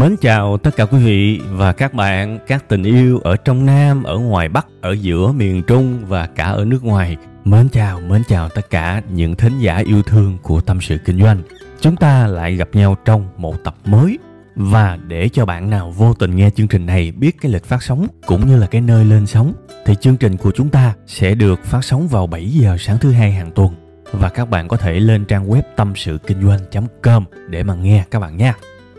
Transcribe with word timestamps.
Mến 0.00 0.16
chào 0.16 0.58
tất 0.58 0.76
cả 0.76 0.84
quý 0.84 0.98
vị 0.98 1.40
và 1.50 1.72
các 1.72 1.94
bạn, 1.94 2.38
các 2.46 2.68
tình 2.68 2.82
yêu 2.82 3.18
ở 3.18 3.36
trong 3.36 3.66
Nam, 3.66 4.02
ở 4.02 4.18
ngoài 4.18 4.48
Bắc, 4.48 4.66
ở 4.80 4.92
giữa 4.92 5.32
miền 5.32 5.62
Trung 5.62 6.04
và 6.06 6.26
cả 6.26 6.44
ở 6.44 6.64
nước 6.64 6.84
ngoài. 6.84 7.16
Mến 7.44 7.68
chào, 7.68 8.00
mến 8.00 8.22
chào 8.28 8.48
tất 8.48 8.70
cả 8.70 9.02
những 9.12 9.34
thính 9.34 9.58
giả 9.58 9.76
yêu 9.76 10.02
thương 10.02 10.38
của 10.42 10.60
Tâm 10.60 10.80
sự 10.80 10.98
Kinh 11.04 11.22
doanh. 11.22 11.42
Chúng 11.80 11.96
ta 11.96 12.26
lại 12.26 12.56
gặp 12.56 12.68
nhau 12.72 12.96
trong 13.04 13.28
một 13.36 13.64
tập 13.64 13.74
mới 13.84 14.18
và 14.54 14.98
để 15.06 15.28
cho 15.28 15.44
bạn 15.46 15.70
nào 15.70 15.90
vô 15.90 16.14
tình 16.14 16.36
nghe 16.36 16.50
chương 16.50 16.68
trình 16.68 16.86
này 16.86 17.12
biết 17.12 17.36
cái 17.40 17.52
lịch 17.52 17.64
phát 17.64 17.82
sóng 17.82 18.06
cũng 18.26 18.46
như 18.46 18.58
là 18.58 18.66
cái 18.66 18.80
nơi 18.80 19.04
lên 19.04 19.26
sóng 19.26 19.52
thì 19.86 19.94
chương 19.94 20.16
trình 20.16 20.36
của 20.36 20.50
chúng 20.50 20.68
ta 20.68 20.94
sẽ 21.06 21.34
được 21.34 21.64
phát 21.64 21.84
sóng 21.84 22.08
vào 22.08 22.26
7 22.26 22.48
giờ 22.48 22.76
sáng 22.78 22.98
thứ 22.98 23.12
hai 23.12 23.32
hàng 23.32 23.50
tuần 23.54 23.74
và 24.12 24.28
các 24.28 24.50
bạn 24.50 24.68
có 24.68 24.76
thể 24.76 25.00
lên 25.00 25.24
trang 25.24 25.48
web 25.48 25.62
tâm 25.76 25.92
sự 25.96 26.18
kinh 26.26 26.42
doanh.com 26.42 27.24
để 27.48 27.62
mà 27.62 27.74
nghe 27.74 28.04
các 28.10 28.18
bạn 28.18 28.36
nha. 28.36 28.54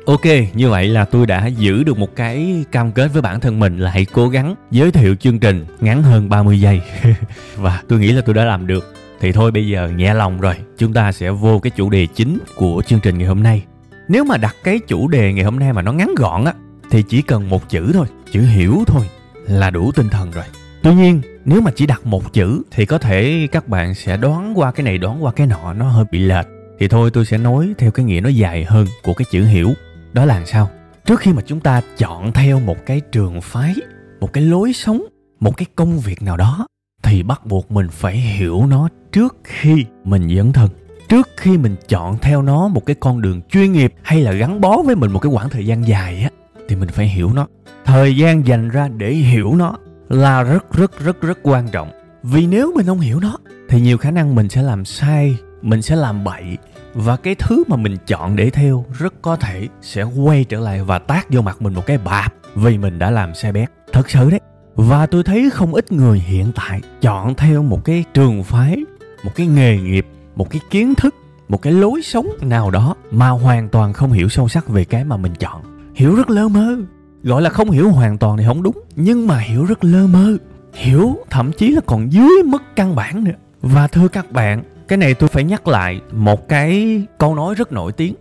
Ok, 0.05 0.25
như 0.53 0.69
vậy 0.69 0.87
là 0.87 1.05
tôi 1.05 1.25
đã 1.25 1.47
giữ 1.47 1.83
được 1.83 1.97
một 1.97 2.15
cái 2.15 2.65
cam 2.71 2.91
kết 2.91 3.07
với 3.07 3.21
bản 3.21 3.39
thân 3.39 3.59
mình 3.59 3.77
là 3.77 3.91
hãy 3.91 4.05
cố 4.05 4.29
gắng 4.29 4.55
giới 4.71 4.91
thiệu 4.91 5.15
chương 5.15 5.39
trình 5.39 5.65
ngắn 5.79 6.03
hơn 6.03 6.29
30 6.29 6.59
giây. 6.59 6.81
Và 7.55 7.83
tôi 7.87 7.99
nghĩ 7.99 8.11
là 8.11 8.21
tôi 8.21 8.35
đã 8.35 8.45
làm 8.45 8.67
được. 8.67 8.93
Thì 9.19 9.31
thôi 9.31 9.51
bây 9.51 9.67
giờ 9.67 9.89
nhẹ 9.95 10.13
lòng 10.13 10.41
rồi, 10.41 10.55
chúng 10.77 10.93
ta 10.93 11.11
sẽ 11.11 11.31
vô 11.31 11.59
cái 11.59 11.71
chủ 11.75 11.89
đề 11.89 12.07
chính 12.15 12.37
của 12.55 12.81
chương 12.87 12.99
trình 12.99 13.17
ngày 13.17 13.27
hôm 13.27 13.43
nay. 13.43 13.63
Nếu 14.07 14.23
mà 14.23 14.37
đặt 14.37 14.55
cái 14.63 14.79
chủ 14.87 15.07
đề 15.07 15.33
ngày 15.33 15.43
hôm 15.43 15.59
nay 15.59 15.73
mà 15.73 15.81
nó 15.81 15.93
ngắn 15.93 16.15
gọn 16.17 16.45
á, 16.45 16.53
thì 16.91 17.03
chỉ 17.03 17.21
cần 17.21 17.49
một 17.49 17.69
chữ 17.69 17.91
thôi, 17.93 18.07
chữ 18.31 18.41
hiểu 18.41 18.83
thôi 18.87 19.05
là 19.47 19.69
đủ 19.69 19.91
tinh 19.91 20.09
thần 20.09 20.31
rồi. 20.31 20.45
Tuy 20.83 20.93
nhiên, 20.93 21.21
nếu 21.45 21.61
mà 21.61 21.71
chỉ 21.75 21.85
đặt 21.85 22.05
một 22.05 22.33
chữ 22.33 22.61
thì 22.71 22.85
có 22.85 22.97
thể 22.97 23.47
các 23.51 23.67
bạn 23.67 23.93
sẽ 23.95 24.17
đoán 24.17 24.59
qua 24.59 24.71
cái 24.71 24.83
này 24.83 24.97
đoán 24.97 25.23
qua 25.23 25.31
cái 25.31 25.47
nọ 25.47 25.73
nó 25.73 25.89
hơi 25.89 26.05
bị 26.11 26.19
lệch. 26.19 26.47
Thì 26.79 26.87
thôi 26.87 27.09
tôi 27.13 27.25
sẽ 27.25 27.37
nói 27.37 27.73
theo 27.77 27.91
cái 27.91 28.05
nghĩa 28.05 28.21
nó 28.21 28.29
dài 28.29 28.65
hơn 28.65 28.87
của 29.03 29.13
cái 29.13 29.25
chữ 29.31 29.43
hiểu 29.43 29.73
đó 30.13 30.25
là 30.25 30.45
sao? 30.45 30.69
Trước 31.05 31.19
khi 31.19 31.33
mà 31.33 31.41
chúng 31.45 31.59
ta 31.59 31.81
chọn 31.97 32.31
theo 32.31 32.59
một 32.59 32.77
cái 32.85 33.01
trường 33.11 33.41
phái, 33.41 33.75
một 34.19 34.33
cái 34.33 34.43
lối 34.43 34.73
sống, 34.73 35.05
một 35.39 35.57
cái 35.57 35.65
công 35.75 35.99
việc 35.99 36.21
nào 36.21 36.37
đó, 36.37 36.67
thì 37.03 37.23
bắt 37.23 37.45
buộc 37.45 37.71
mình 37.71 37.87
phải 37.89 38.17
hiểu 38.17 38.65
nó 38.65 38.89
trước 39.11 39.35
khi 39.43 39.85
mình 40.03 40.35
dấn 40.37 40.53
thân. 40.53 40.69
Trước 41.09 41.29
khi 41.37 41.57
mình 41.57 41.75
chọn 41.87 42.17
theo 42.21 42.41
nó 42.41 42.67
một 42.67 42.85
cái 42.85 42.95
con 42.99 43.21
đường 43.21 43.41
chuyên 43.49 43.71
nghiệp 43.71 43.93
hay 44.03 44.21
là 44.21 44.31
gắn 44.31 44.61
bó 44.61 44.81
với 44.85 44.95
mình 44.95 45.11
một 45.11 45.19
cái 45.19 45.31
khoảng 45.33 45.49
thời 45.49 45.65
gian 45.65 45.87
dài 45.87 46.21
á, 46.21 46.29
thì 46.67 46.75
mình 46.75 46.89
phải 46.89 47.07
hiểu 47.07 47.33
nó. 47.33 47.47
Thời 47.85 48.17
gian 48.17 48.47
dành 48.47 48.69
ra 48.69 48.87
để 48.87 49.11
hiểu 49.11 49.55
nó 49.55 49.75
là 50.09 50.43
rất 50.43 50.73
rất 50.73 50.99
rất 50.99 51.21
rất 51.21 51.39
quan 51.43 51.67
trọng. 51.67 51.91
Vì 52.23 52.47
nếu 52.47 52.73
mình 52.75 52.85
không 52.85 52.99
hiểu 52.99 53.19
nó, 53.19 53.37
thì 53.69 53.81
nhiều 53.81 53.97
khả 53.97 54.11
năng 54.11 54.35
mình 54.35 54.49
sẽ 54.49 54.61
làm 54.61 54.85
sai 54.85 55.35
mình 55.61 55.81
sẽ 55.81 55.95
làm 55.95 56.23
bậy 56.23 56.57
và 56.93 57.17
cái 57.17 57.35
thứ 57.35 57.63
mà 57.67 57.75
mình 57.75 57.97
chọn 58.07 58.35
để 58.35 58.49
theo 58.49 58.85
rất 58.99 59.13
có 59.21 59.35
thể 59.35 59.67
sẽ 59.81 60.03
quay 60.03 60.43
trở 60.43 60.59
lại 60.59 60.83
và 60.83 60.99
tác 60.99 61.27
vô 61.29 61.41
mặt 61.41 61.61
mình 61.61 61.73
một 61.73 61.85
cái 61.85 61.97
bạp 61.97 62.33
vì 62.55 62.77
mình 62.77 62.99
đã 62.99 63.11
làm 63.11 63.35
sai 63.35 63.51
bét. 63.51 63.69
Thật 63.93 64.09
sự 64.09 64.29
đấy. 64.29 64.39
Và 64.75 65.05
tôi 65.05 65.23
thấy 65.23 65.49
không 65.53 65.73
ít 65.73 65.91
người 65.91 66.19
hiện 66.19 66.51
tại 66.55 66.81
chọn 67.01 67.35
theo 67.35 67.63
một 67.63 67.85
cái 67.85 68.03
trường 68.13 68.43
phái, 68.43 68.77
một 69.23 69.31
cái 69.35 69.47
nghề 69.47 69.77
nghiệp, 69.77 70.07
một 70.35 70.49
cái 70.49 70.61
kiến 70.69 70.95
thức, 70.95 71.15
một 71.49 71.61
cái 71.61 71.73
lối 71.73 72.01
sống 72.01 72.27
nào 72.41 72.71
đó 72.71 72.95
mà 73.11 73.29
hoàn 73.29 73.69
toàn 73.69 73.93
không 73.93 74.11
hiểu 74.11 74.29
sâu 74.29 74.47
sắc 74.47 74.67
về 74.67 74.85
cái 74.85 75.03
mà 75.03 75.17
mình 75.17 75.33
chọn. 75.35 75.61
Hiểu 75.95 76.15
rất 76.15 76.29
lơ 76.29 76.47
mơ. 76.47 76.77
Gọi 77.23 77.41
là 77.41 77.49
không 77.49 77.69
hiểu 77.69 77.89
hoàn 77.89 78.17
toàn 78.17 78.37
thì 78.37 78.43
không 78.47 78.63
đúng, 78.63 78.81
nhưng 78.95 79.27
mà 79.27 79.39
hiểu 79.39 79.65
rất 79.65 79.83
lơ 79.83 80.07
mơ. 80.07 80.37
Hiểu 80.73 81.17
thậm 81.29 81.51
chí 81.51 81.71
là 81.71 81.81
còn 81.85 82.11
dưới 82.11 82.43
mức 82.45 82.61
căn 82.75 82.95
bản 82.95 83.23
nữa. 83.23 83.31
Và 83.61 83.87
thưa 83.87 84.07
các 84.07 84.31
bạn 84.31 84.63
cái 84.91 84.97
này 84.97 85.13
tôi 85.13 85.29
phải 85.29 85.43
nhắc 85.43 85.67
lại 85.67 86.01
một 86.11 86.49
cái 86.49 87.01
câu 87.17 87.35
nói 87.35 87.55
rất 87.55 87.71
nổi 87.71 87.91
tiếng. 87.91 88.15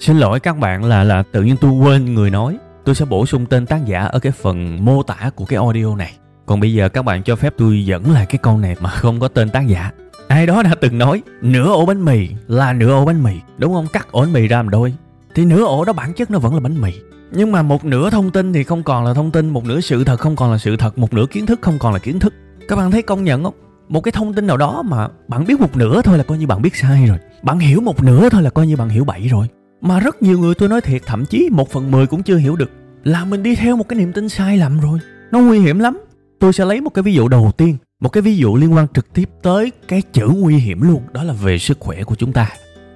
Xin 0.00 0.18
lỗi 0.18 0.40
các 0.40 0.58
bạn 0.58 0.84
là 0.84 1.04
là 1.04 1.22
tự 1.32 1.42
nhiên 1.42 1.56
tôi 1.60 1.70
quên 1.70 2.14
người 2.14 2.30
nói. 2.30 2.58
Tôi 2.84 2.94
sẽ 2.94 3.04
bổ 3.04 3.26
sung 3.26 3.46
tên 3.46 3.66
tác 3.66 3.86
giả 3.86 4.00
ở 4.00 4.18
cái 4.18 4.32
phần 4.32 4.84
mô 4.84 5.02
tả 5.02 5.30
của 5.34 5.44
cái 5.44 5.56
audio 5.56 5.96
này. 5.96 6.12
Còn 6.46 6.60
bây 6.60 6.72
giờ 6.72 6.88
các 6.88 7.02
bạn 7.02 7.22
cho 7.22 7.36
phép 7.36 7.54
tôi 7.58 7.86
dẫn 7.86 8.12
lại 8.12 8.26
cái 8.26 8.38
câu 8.42 8.58
này 8.58 8.76
mà 8.80 8.90
không 8.90 9.20
có 9.20 9.28
tên 9.28 9.50
tác 9.50 9.66
giả. 9.66 9.90
Ai 10.28 10.46
đó 10.46 10.62
đã 10.62 10.74
từng 10.80 10.98
nói, 10.98 11.22
nửa 11.40 11.72
ổ 11.72 11.86
bánh 11.86 12.04
mì 12.04 12.28
là 12.46 12.72
nửa 12.72 12.92
ổ 12.92 13.04
bánh 13.04 13.22
mì. 13.22 13.34
Đúng 13.58 13.72
không? 13.72 13.86
Cắt 13.92 14.12
ổ 14.12 14.20
bánh 14.20 14.32
mì 14.32 14.46
ra 14.46 14.56
làm 14.56 14.70
đôi. 14.70 14.94
Thì 15.34 15.44
nửa 15.44 15.64
ổ 15.64 15.84
đó 15.84 15.92
bản 15.92 16.12
chất 16.12 16.30
nó 16.30 16.38
vẫn 16.38 16.54
là 16.54 16.60
bánh 16.60 16.80
mì. 16.80 16.92
Nhưng 17.30 17.52
mà 17.52 17.62
một 17.62 17.84
nửa 17.84 18.10
thông 18.10 18.30
tin 18.30 18.52
thì 18.52 18.64
không 18.64 18.82
còn 18.82 19.04
là 19.04 19.14
thông 19.14 19.30
tin, 19.30 19.48
một 19.48 19.64
nửa 19.64 19.80
sự 19.80 20.04
thật 20.04 20.20
không 20.20 20.36
còn 20.36 20.52
là 20.52 20.58
sự 20.58 20.76
thật, 20.76 20.98
một 20.98 21.14
nửa 21.14 21.26
kiến 21.30 21.46
thức 21.46 21.60
không 21.62 21.78
còn 21.78 21.92
là 21.92 21.98
kiến 21.98 22.18
thức. 22.18 22.34
Các 22.68 22.76
bạn 22.76 22.90
thấy 22.90 23.02
công 23.02 23.24
nhận 23.24 23.44
không? 23.44 23.54
Một 23.88 24.00
cái 24.00 24.12
thông 24.12 24.34
tin 24.34 24.46
nào 24.46 24.56
đó 24.56 24.82
mà 24.82 25.08
bạn 25.28 25.46
biết 25.46 25.60
một 25.60 25.76
nửa 25.76 26.02
thôi 26.02 26.18
là 26.18 26.24
coi 26.24 26.38
như 26.38 26.46
bạn 26.46 26.62
biết 26.62 26.76
sai 26.76 27.06
rồi. 27.06 27.18
Bạn 27.42 27.58
hiểu 27.58 27.80
một 27.80 28.02
nửa 28.02 28.28
thôi 28.28 28.42
là 28.42 28.50
coi 28.50 28.66
như 28.66 28.76
bạn 28.76 28.88
hiểu 28.88 29.04
bậy 29.04 29.28
rồi. 29.28 29.46
Mà 29.80 30.00
rất 30.00 30.22
nhiều 30.22 30.38
người 30.38 30.54
tôi 30.54 30.68
nói 30.68 30.80
thiệt, 30.80 31.02
thậm 31.06 31.24
chí 31.24 31.48
một 31.52 31.70
phần 31.70 31.90
mười 31.90 32.06
cũng 32.06 32.22
chưa 32.22 32.36
hiểu 32.36 32.56
được 32.56 32.70
là 33.04 33.24
mình 33.24 33.42
đi 33.42 33.54
theo 33.54 33.76
một 33.76 33.88
cái 33.88 33.98
niềm 33.98 34.12
tin 34.12 34.28
sai 34.28 34.58
lầm 34.58 34.80
rồi. 34.80 34.98
Nó 35.30 35.38
nguy 35.38 35.58
hiểm 35.58 35.78
lắm. 35.78 35.98
Tôi 36.40 36.52
sẽ 36.52 36.64
lấy 36.64 36.80
một 36.80 36.90
cái 36.90 37.02
ví 37.02 37.14
dụ 37.14 37.28
đầu 37.28 37.52
tiên, 37.56 37.76
một 38.00 38.08
cái 38.08 38.22
ví 38.22 38.36
dụ 38.36 38.56
liên 38.56 38.74
quan 38.74 38.86
trực 38.94 39.12
tiếp 39.14 39.30
tới 39.42 39.72
cái 39.88 40.02
chữ 40.12 40.28
nguy 40.36 40.56
hiểm 40.56 40.82
luôn, 40.82 41.02
đó 41.12 41.22
là 41.22 41.32
về 41.32 41.58
sức 41.58 41.80
khỏe 41.80 42.04
của 42.04 42.14
chúng 42.14 42.32
ta. 42.32 42.48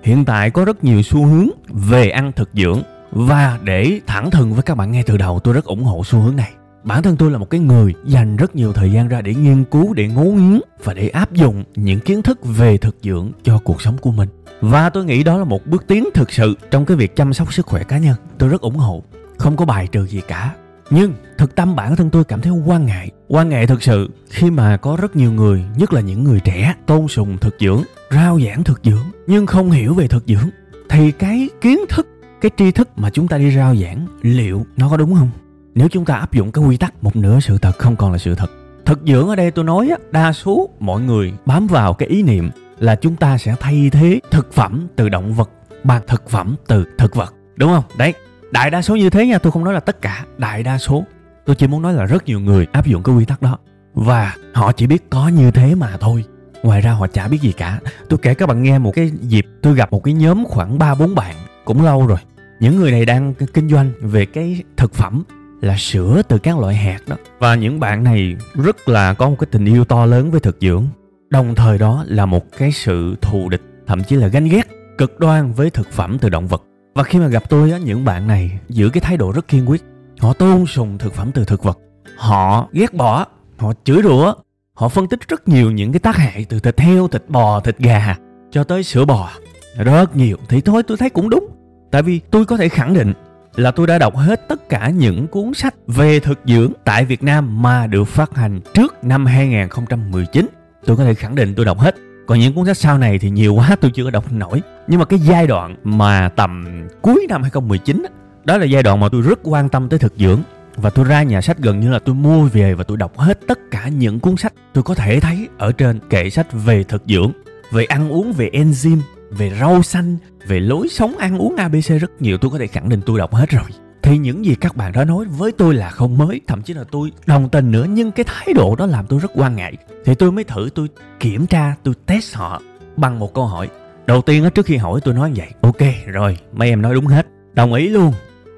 Hiện 0.03 0.25
tại 0.25 0.51
có 0.51 0.65
rất 0.65 0.85
nhiều 0.85 1.03
xu 1.03 1.27
hướng 1.27 1.49
về 1.69 2.11
ăn 2.11 2.33
thực 2.37 2.51
dưỡng 2.55 2.83
và 3.11 3.59
để 3.65 4.01
thẳng 4.07 4.31
thừng 4.31 4.55
với 4.55 4.63
các 4.63 4.75
bạn 4.77 4.93
ngay 4.93 5.03
từ 5.03 5.17
đầu, 5.17 5.41
tôi 5.41 5.55
rất 5.55 5.65
ủng 5.65 5.85
hộ 5.85 6.03
xu 6.05 6.19
hướng 6.19 6.37
này 6.37 6.53
bản 6.85 7.03
thân 7.03 7.17
tôi 7.17 7.31
là 7.31 7.39
một 7.39 7.51
cái 7.51 7.61
người 7.61 7.95
dành 8.05 8.37
rất 8.37 8.57
nhiều 8.57 8.73
thời 8.73 8.93
gian 8.93 9.09
ra 9.09 9.21
để 9.21 9.35
nghiên 9.35 9.65
cứu, 9.65 9.95
để 9.95 10.09
ngấu 10.09 10.33
nghiến 10.33 10.61
và 10.85 10.95
để 10.95 11.09
áp 11.09 11.33
dụng 11.33 11.65
những 11.77 12.01
kiến 12.01 12.23
thức 12.23 12.39
về 12.45 12.77
thực 12.77 12.97
dưỡng 13.03 13.31
cho 13.43 13.59
cuộc 13.59 13.83
sống 13.83 13.99
của 13.99 14.11
mình. 14.11 14.29
Và 14.61 14.91
tôi 14.91 15.05
nghĩ 15.05 15.23
đó 15.23 15.39
là 15.39 15.45
một 15.45 15.67
bước 15.67 15.85
tiến 15.87 16.09
thực 16.15 16.33
sự 16.33 16.57
trong 16.71 16.85
cái 16.85 16.97
việc 16.97 17.17
chăm 17.17 17.33
sóc 17.33 17.53
sức 17.53 17.67
khỏe 17.67 17.83
cá 17.83 17.99
nhân. 17.99 18.17
Tôi 18.39 18.49
rất 18.49 18.61
ủng 18.61 18.77
hộ, 18.77 19.03
không 19.39 19.57
có 19.57 19.65
bài 19.65 19.89
trừ 19.93 20.07
gì 20.07 20.21
cả. 20.29 20.55
Nhưng 20.91 21.13
thực 21.39 21.55
tâm 21.55 21.77
bản 21.77 21.97
thân 21.97 22.11
tôi 22.11 22.25
cảm 22.25 22.41
thấy 22.41 22.53
quan 22.53 22.87
ngại. 22.87 23.11
Quan 23.29 23.49
ngại 23.49 23.67
thực 23.67 23.83
sự 23.83 24.11
khi 24.31 24.51
mà 24.51 24.77
có 24.77 24.97
rất 25.01 25.17
nhiều 25.17 25.33
người, 25.33 25.65
nhất 25.77 25.93
là 25.93 26.01
những 26.01 26.25
người 26.25 26.41
trẻ, 26.41 26.75
tôn 26.87 27.09
sùng 27.09 27.39
thực 27.39 27.57
dưỡng, 27.61 27.83
rao 28.11 28.41
giảng 28.41 28.65
thực 28.65 28.81
dưỡng, 28.85 29.05
nhưng 29.27 29.47
không 29.47 29.71
hiểu 29.71 29.95
về 29.95 30.09
thực 30.09 30.25
dưỡng. 30.27 30.51
Thì 30.89 31.13
cái 31.13 31.49
kiến 31.61 31.79
thức, 31.89 32.09
cái 32.41 32.51
tri 32.57 32.71
thức 32.71 32.89
mà 32.97 33.11
chúng 33.11 33.29
ta 33.29 33.39
đi 33.39 33.57
rao 33.57 33.77
giảng, 33.77 34.07
liệu 34.23 34.67
nó 34.77 34.89
có 34.89 34.97
đúng 34.97 35.15
không? 35.15 35.31
Nếu 35.75 35.89
chúng 35.89 36.05
ta 36.05 36.15
áp 36.15 36.33
dụng 36.33 36.53
cái 36.53 36.65
quy 36.65 36.77
tắc 36.77 37.05
một 37.05 37.17
nửa 37.17 37.41
sự 37.41 37.59
thật 37.59 37.79
không 37.79 37.97
còn 37.97 38.13
là 38.13 38.19
sự 38.19 38.35
thật, 38.35 38.51
thực 38.85 39.01
dưỡng 39.07 39.29
ở 39.29 39.37
đây 39.37 39.51
tôi 39.51 39.65
nói 39.65 39.89
á, 39.91 39.97
đa 40.11 40.33
số 40.33 40.71
mọi 40.81 41.01
người 41.01 41.33
bám 41.47 41.67
vào 41.67 41.95
cái 41.95 42.09
ý 42.09 42.23
niệm 42.23 42.51
là 42.79 42.95
chúng 42.95 43.17
ta 43.17 43.39
sẽ 43.39 43.55
thay 43.61 43.91
thế 43.93 44.21
thực 44.31 44.53
phẩm 44.53 44.87
từ 44.97 45.09
động 45.09 45.35
vật 45.35 45.51
bằng 45.85 46.03
thực 46.07 46.31
phẩm 46.31 46.57
từ 46.67 46.85
thực 46.99 47.15
vật, 47.15 47.35
đúng 47.57 47.71
không? 47.71 47.85
Đấy, 47.99 48.15
đại 48.51 48.71
đa 48.71 48.83
số 48.83 48.97
như 48.97 49.11
thế 49.11 49.27
nha, 49.27 49.39
tôi 49.39 49.53
không 49.53 49.65
nói 49.65 49.75
là 49.75 49.81
tất 49.81 50.03
cả, 50.03 50.25
đại 50.39 50.63
đa 50.63 50.79
số. 50.79 51.05
Tôi 51.47 51.57
chỉ 51.57 51.67
muốn 51.67 51.83
nói 51.83 51.95
là 51.95 52.05
rất 52.05 52.25
nhiều 52.25 52.41
người 52.41 52.67
áp 52.73 52.87
dụng 52.87 53.03
cái 53.03 53.15
quy 53.15 53.25
tắc 53.25 53.43
đó 53.43 53.59
và 53.95 54.35
họ 54.55 54.73
chỉ 54.73 54.87
biết 54.87 55.11
có 55.11 55.29
như 55.29 55.51
thế 55.51 55.75
mà 55.75 55.97
thôi. 56.01 56.25
Ngoài 56.63 56.81
ra 56.81 56.93
họ 56.93 57.07
chả 57.07 57.29
biết 57.29 57.41
gì 57.41 57.53
cả. 57.53 57.81
Tôi 58.09 58.19
kể 58.23 58.35
các 58.35 58.49
bạn 58.49 58.63
nghe 58.63 58.79
một 58.79 58.93
cái 58.95 59.11
dịp 59.21 59.47
tôi 59.63 59.75
gặp 59.75 59.93
một 59.93 60.05
cái 60.05 60.15
nhóm 60.15 60.45
khoảng 60.45 60.79
ba 60.79 60.95
bốn 60.95 61.15
bạn 61.15 61.37
cũng 61.65 61.85
lâu 61.85 62.07
rồi. 62.07 62.19
Những 62.61 62.77
người 62.77 62.91
này 62.91 63.07
đang 63.07 63.35
kinh 63.35 63.69
doanh 63.69 63.91
về 64.01 64.27
cái 64.27 64.63
thực 64.77 64.95
phẩm 64.95 65.25
là 65.61 65.77
sữa 65.79 66.23
từ 66.29 66.39
các 66.39 66.59
loại 66.59 66.75
hạt 66.75 66.99
đó. 67.07 67.17
Và 67.39 67.55
những 67.55 67.81
bạn 67.81 68.05
này 68.05 68.37
rất 68.55 68.89
là 68.89 69.15
có 69.15 69.31
một 69.31 69.37
cái 69.39 69.49
tình 69.51 69.65
yêu 69.65 69.85
to 69.85 70.07
lớn 70.07 70.31
với 70.31 70.41
thực 70.41 70.57
dưỡng. 70.61 70.87
Đồng 71.31 71.55
thời 71.55 71.79
đó 71.79 72.05
là 72.07 72.27
một 72.27 72.45
cái 72.59 72.73
sự 72.73 73.17
thù 73.21 73.49
địch, 73.49 73.63
thậm 73.87 74.05
chí 74.05 74.17
là 74.17 74.29
ganh 74.29 74.49
ghét 74.49 74.69
cực 74.99 75.19
đoan 75.19 75.53
với 75.53 75.71
thực 75.71 75.93
phẩm 75.93 76.19
từ 76.21 76.29
động 76.29 76.47
vật. 76.47 76.63
Và 76.95 77.03
khi 77.03 77.19
mà 77.19 77.29
gặp 77.29 77.43
tôi 77.49 77.71
á, 77.71 77.79
những 77.79 78.05
bạn 78.05 78.27
này 78.27 78.59
giữ 78.69 78.91
cái 78.91 79.01
thái 79.01 79.17
độ 79.17 79.33
rất 79.33 79.49
kiên 79.49 79.71
quyết. 79.71 79.83
Họ 80.19 80.33
tôn 80.33 80.67
sùng 80.67 80.99
thực 80.99 81.15
phẩm 81.15 81.31
từ 81.35 81.45
thực 81.45 81.63
vật. 81.63 81.79
Họ 82.17 82.69
ghét 82.73 82.95
bỏ 82.95 83.27
họ 83.59 83.73
chửi 83.85 84.03
rủa 84.03 84.35
họ 84.75 84.89
phân 84.89 85.09
tích 85.09 85.29
rất 85.29 85.49
nhiều 85.49 85.71
những 85.71 85.93
cái 85.93 86.01
tác 86.01 86.17
hại 86.17 86.45
từ 86.49 86.61
thịt 86.61 86.81
heo, 86.81 87.09
thịt 87.09 87.25
bò, 87.29 87.61
thịt 87.61 87.79
gà 87.79 88.17
cho 88.51 88.65
tới 88.65 88.83
sữa 88.83 89.05
bò. 89.05 89.31
Rất 89.77 90.17
nhiều. 90.17 90.37
Thì 90.49 90.61
thôi, 90.61 90.83
tôi 90.83 90.97
thấy 90.97 91.11
cũng 91.11 91.31
đúng. 91.31 91.49
Tại 91.91 92.03
vì 92.03 92.21
tôi 92.31 92.45
có 92.45 92.57
thể 92.57 92.69
khẳng 92.69 92.95
định 92.95 93.13
là 93.61 93.71
tôi 93.71 93.87
đã 93.87 93.99
đọc 93.99 94.17
hết 94.17 94.49
tất 94.49 94.69
cả 94.69 94.89
những 94.89 95.27
cuốn 95.27 95.55
sách 95.55 95.75
về 95.87 96.21
thực 96.21 96.41
dưỡng 96.45 96.73
tại 96.85 97.05
Việt 97.05 97.23
Nam 97.23 97.63
mà 97.63 97.87
được 97.87 98.05
phát 98.05 98.35
hành 98.35 98.61
trước 98.75 99.05
năm 99.05 99.27
2019. 99.27 100.47
Tôi 100.87 100.97
có 100.97 101.05
thể 101.05 101.15
khẳng 101.15 101.35
định 101.35 101.55
tôi 101.55 101.67
đọc 101.67 101.79
hết. 101.79 101.95
Còn 102.27 102.39
những 102.39 102.55
cuốn 102.55 102.67
sách 102.67 102.77
sau 102.77 102.99
này 102.99 103.19
thì 103.19 103.31
nhiều 103.31 103.55
quá, 103.55 103.77
tôi 103.81 103.91
chưa 103.95 104.05
có 104.05 104.11
đọc 104.11 104.33
nổi. 104.33 104.63
Nhưng 104.87 104.99
mà 105.01 105.05
cái 105.05 105.19
giai 105.19 105.47
đoạn 105.47 105.77
mà 105.85 106.29
tầm 106.29 106.65
cuối 107.03 107.27
năm 107.29 107.43
2019 107.43 108.03
đó 108.45 108.57
là 108.57 108.65
giai 108.65 108.83
đoạn 108.83 109.01
mà 109.01 109.09
tôi 109.09 109.23
rất 109.23 109.39
quan 109.43 109.69
tâm 109.69 109.89
tới 109.89 109.99
thực 109.99 110.13
dưỡng 110.17 110.41
và 110.77 110.91
tôi 110.91 111.05
ra 111.05 111.23
nhà 111.23 111.41
sách 111.41 111.59
gần 111.59 111.81
như 111.81 111.91
là 111.91 111.99
tôi 111.99 112.15
mua 112.15 112.43
về 112.43 112.75
và 112.75 112.85
tôi 112.85 112.97
đọc 112.97 113.19
hết 113.19 113.39
tất 113.47 113.59
cả 113.71 113.89
những 113.89 114.21
cuốn 114.21 114.37
sách 114.37 114.53
tôi 114.73 114.85
có 114.85 114.95
thể 114.95 115.21
thấy 115.21 115.49
ở 115.59 115.73
trên 115.73 115.99
kệ 116.11 116.31
sách 116.31 116.47
về 116.53 116.85
thực 116.85 117.03
dưỡng, 117.07 117.33
về 117.73 117.85
ăn 117.85 118.13
uống, 118.13 118.33
về 118.33 118.51
enzyme 118.53 119.01
về 119.31 119.53
rau 119.61 119.83
xanh, 119.83 120.17
về 120.47 120.61
lối 120.61 120.89
sống 120.89 121.19
ăn 121.19 121.39
uống 121.39 121.57
abc 121.57 122.01
rất 122.01 122.23
nhiều. 122.23 122.39
Tôi 122.39 122.51
có 122.51 122.59
thể 122.59 122.67
khẳng 122.67 122.89
định 122.89 123.01
tôi 123.07 123.19
đọc 123.19 123.35
hết 123.35 123.51
rồi. 123.51 123.65
Thì 124.03 124.19
những 124.19 124.45
gì 124.45 124.55
các 124.55 124.77
bạn 124.77 124.93
đã 124.93 125.05
nói 125.05 125.25
với 125.25 125.53
tôi 125.53 125.75
là 125.75 125.91
không 125.91 126.19
mới, 126.19 126.41
thậm 126.47 126.63
chí 126.63 126.75
là 126.75 126.85
tôi 126.91 127.13
đồng 127.27 127.49
tình 127.49 127.71
nữa, 127.71 127.87
nhưng 127.89 128.13
cái 128.13 128.25
thái 128.25 128.55
độ 128.55 128.77
đó 128.77 128.87
làm 128.87 129.07
tôi 129.07 129.21
rất 129.21 129.31
quan 129.35 129.57
ngại. 129.57 129.77
Thì 130.05 130.15
tôi 130.15 130.33
mới 130.33 130.45
thử, 130.45 130.69
tôi 130.75 130.89
kiểm 131.21 131.47
tra, 131.47 131.75
tôi 131.83 131.95
test 132.07 132.35
họ 132.35 132.63
bằng 132.97 133.19
một 133.19 133.35
câu 133.35 133.47
hỏi. 133.47 133.69
Đầu 134.07 134.23
tiên 134.23 134.51
trước 134.55 134.67
khi 134.67 134.77
hỏi, 134.77 135.01
tôi 135.05 135.15
nói 135.15 135.33
vậy. 135.37 135.49
Ok, 135.61 135.81
rồi, 136.07 136.39
mấy 136.53 136.69
em 136.69 136.83
nói 136.83 136.95
đúng 136.95 137.07
hết. 137.07 137.27
Đồng 137.53 137.75
ý 137.75 137.89
luôn. 137.89 138.13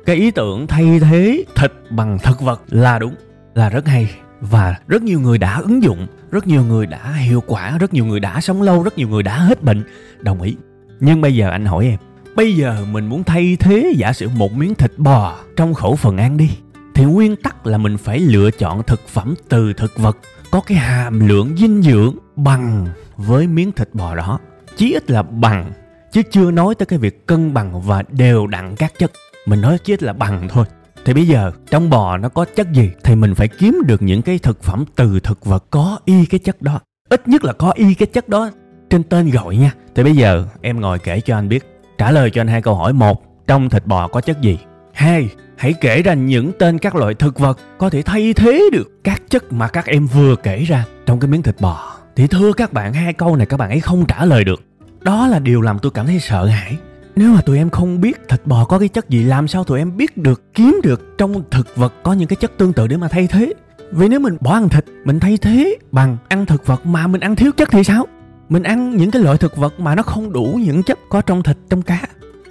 Cái 0.07 0.17
ý 0.17 0.31
tưởng 0.31 0.67
thay 0.67 1.01
thế 1.01 1.45
thịt 1.55 1.73
bằng 1.91 2.19
thực 2.23 2.41
vật 2.41 2.63
là 2.71 2.99
đúng, 2.99 3.15
là 3.55 3.69
rất 3.69 3.87
hay 3.87 4.11
và 4.51 4.77
rất 4.89 5.03
nhiều 5.03 5.21
người 5.21 5.39
đã 5.39 5.57
ứng 5.57 5.83
dụng, 5.83 6.07
rất 6.31 6.47
nhiều 6.47 6.65
người 6.65 6.87
đã 6.87 7.13
hiệu 7.13 7.43
quả, 7.47 7.79
rất 7.79 7.95
nhiều 7.95 8.05
người 8.05 8.21
đã 8.21 8.41
sống 8.41 8.63
lâu, 8.63 8.83
rất 8.83 8.99
nhiều 8.99 9.09
người 9.09 9.23
đã 9.23 9.39
hết 9.39 9.63
bệnh. 9.63 9.83
Đồng 10.21 10.43
ý. 10.43 10.57
Nhưng 11.01 11.21
bây 11.21 11.35
giờ 11.35 11.51
anh 11.51 11.67
hỏi 11.67 11.87
em, 11.87 11.99
bây 12.37 12.57
giờ 12.57 12.85
mình 12.93 13.07
muốn 13.07 13.25
thay 13.25 13.57
thế 13.61 13.93
giả 13.97 14.13
sử 14.13 14.29
một 14.29 14.53
miếng 14.53 14.75
thịt 14.75 14.93
bò 14.99 15.39
trong 15.57 15.75
khẩu 15.75 15.97
phần 15.97 16.17
ăn 16.17 16.37
đi, 16.37 16.51
thì 16.95 17.05
nguyên 17.05 17.37
tắc 17.37 17.67
là 17.67 17.79
mình 17.79 17.99
phải 17.99 18.19
lựa 18.19 18.51
chọn 18.51 18.83
thực 18.83 19.09
phẩm 19.09 19.35
từ 19.49 19.73
thực 19.73 19.99
vật, 19.99 20.19
có 20.51 20.61
cái 20.61 20.79
hàm 20.79 21.29
lượng 21.29 21.57
dinh 21.57 21.83
dưỡng 21.83 22.17
bằng 22.37 22.87
với 23.17 23.47
miếng 23.47 23.73
thịt 23.73 23.89
bò 23.93 24.15
đó. 24.15 24.39
Chí 24.77 24.93
ít 24.93 25.11
là 25.11 25.23
bằng, 25.23 25.73
chứ 26.13 26.23
chưa 26.31 26.51
nói 26.51 26.75
tới 26.75 26.87
cái 26.87 26.99
việc 26.99 27.27
cân 27.27 27.55
bằng 27.55 27.83
và 27.83 28.03
đều 28.11 28.47
đặn 28.47 28.77
các 28.77 28.93
chất. 28.99 29.13
Mình 29.47 29.61
nói 29.61 29.79
chí 29.79 29.93
ít 29.93 30.03
là 30.03 30.13
bằng 30.13 30.49
thôi 30.49 30.67
thì 31.05 31.15
bây 31.15 31.27
giờ, 31.27 31.53
trong 31.71 31.91
bò 31.91 32.17
nó 32.17 32.29
có 32.29 32.45
chất 32.57 32.73
gì 32.73 32.91
thì 33.05 33.15
mình 33.15 33.35
phải 33.35 33.49
kiếm 33.49 33.79
được 33.87 34.03
những 34.03 34.23
cái 34.23 34.39
thực 34.39 34.63
phẩm 34.63 34.85
từ 34.97 35.21
thực 35.21 35.45
vật 35.45 35.65
có 35.71 35.99
y 36.05 36.27
cái 36.27 36.39
chất 36.39 36.63
đó. 36.63 36.81
Ít 37.09 37.29
nhất 37.29 37.45
là 37.45 37.53
có 37.53 37.73
y 37.77 37.95
cái 37.95 38.07
chất 38.07 38.29
đó 38.29 38.51
trên 38.91 39.03
tên 39.03 39.31
gọi 39.31 39.57
nha. 39.57 39.73
Thì 39.95 40.03
bây 40.03 40.17
giờ, 40.17 40.47
em 40.61 40.81
ngồi 40.81 40.99
kể 40.99 41.21
cho 41.21 41.37
anh 41.37 41.49
biết. 41.49 41.83
Trả 41.99 42.11
lời 42.11 42.31
cho 42.31 42.41
anh 42.41 42.49
hai 42.49 42.63
câu 42.63 42.75
hỏi. 42.75 42.93
Một, 42.93 43.47
trong 43.47 43.71
thịt 43.71 43.87
bò 43.87 44.09
có 44.09 44.21
chất 44.21 44.41
gì? 44.41 44.59
Hai, 44.93 45.29
hãy 45.57 45.73
kể 45.73 46.03
ra 46.03 46.15
những 46.15 46.53
tên 46.59 46.79
các 46.79 46.95
loại 46.95 47.15
thực 47.15 47.39
vật 47.39 47.59
có 47.79 47.91
thể 47.91 48.03
thay 48.03 48.33
thế 48.33 48.63
được 48.73 48.91
các 49.05 49.23
chất 49.31 49.53
mà 49.53 49.69
các 49.69 49.87
em 49.87 50.07
vừa 50.07 50.37
kể 50.37 50.65
ra 50.65 50.85
trong 51.07 51.21
cái 51.21 51.29
miếng 51.29 51.43
thịt 51.43 51.57
bò. 51.61 51.97
Thì 52.17 52.27
thưa 52.27 52.53
các 52.53 52.73
bạn, 52.73 52.93
hai 52.93 53.13
câu 53.13 53.37
này 53.37 53.47
các 53.47 53.57
bạn 53.57 53.71
ấy 53.71 53.81
không 53.81 54.07
trả 54.07 54.25
lời 54.25 54.45
được. 54.45 54.63
Đó 55.01 55.27
là 55.27 55.39
điều 55.39 55.61
làm 55.61 55.79
tôi 55.79 55.93
cảm 55.95 56.07
thấy 56.07 56.21
sợ 56.21 56.47
hãi 56.47 56.77
nếu 57.17 57.33
mà 57.33 57.41
tụi 57.41 57.59
em 57.59 57.71
không 57.71 58.01
biết 58.01 58.29
thịt 58.29 58.41
bò 58.45 58.65
có 58.65 58.79
cái 58.79 58.89
chất 58.89 59.09
gì, 59.09 59.23
làm 59.23 59.49
sao 59.49 59.65
tụi 59.65 59.79
em 59.79 59.97
biết 59.97 60.17
được, 60.17 60.55
kiếm 60.55 60.81
được 60.83 61.19
trong 61.19 61.43
thực 61.51 61.77
vật 61.77 61.95
có 62.03 62.13
những 62.13 62.29
cái 62.29 62.37
chất 62.37 62.59
tương 62.59 62.73
tự 62.73 62.87
để 62.87 62.97
mà 62.97 63.09
thay 63.09 63.27
thế? 63.27 63.53
Vì 63.93 64.09
nếu 64.09 64.21
mình 64.21 64.37
bỏ 64.41 64.53
ăn 64.53 64.69
thịt, 64.69 64.85
mình 65.05 65.21
thay 65.21 65.37
thế 65.37 65.77
bằng 65.93 66.17
ăn 66.29 66.47
thực 66.47 66.67
vật 66.67 66.87
mà 66.87 67.07
mình 67.07 67.21
ăn 67.21 67.37
thiếu 67.37 67.53
chất 67.53 67.69
thì 67.73 67.85
sao? 67.85 68.07
Mình 68.49 68.63
ăn 68.63 68.97
những 68.97 69.11
cái 69.11 69.23
loại 69.23 69.39
thực 69.39 69.57
vật 69.57 69.81
mà 69.81 69.95
nó 69.95 70.03
không 70.03 70.33
đủ 70.33 70.61
những 70.65 70.83
chất 70.83 70.99
có 71.09 71.21
trong 71.21 71.43
thịt, 71.43 71.57
trong 71.71 71.83
cá. 71.83 72.01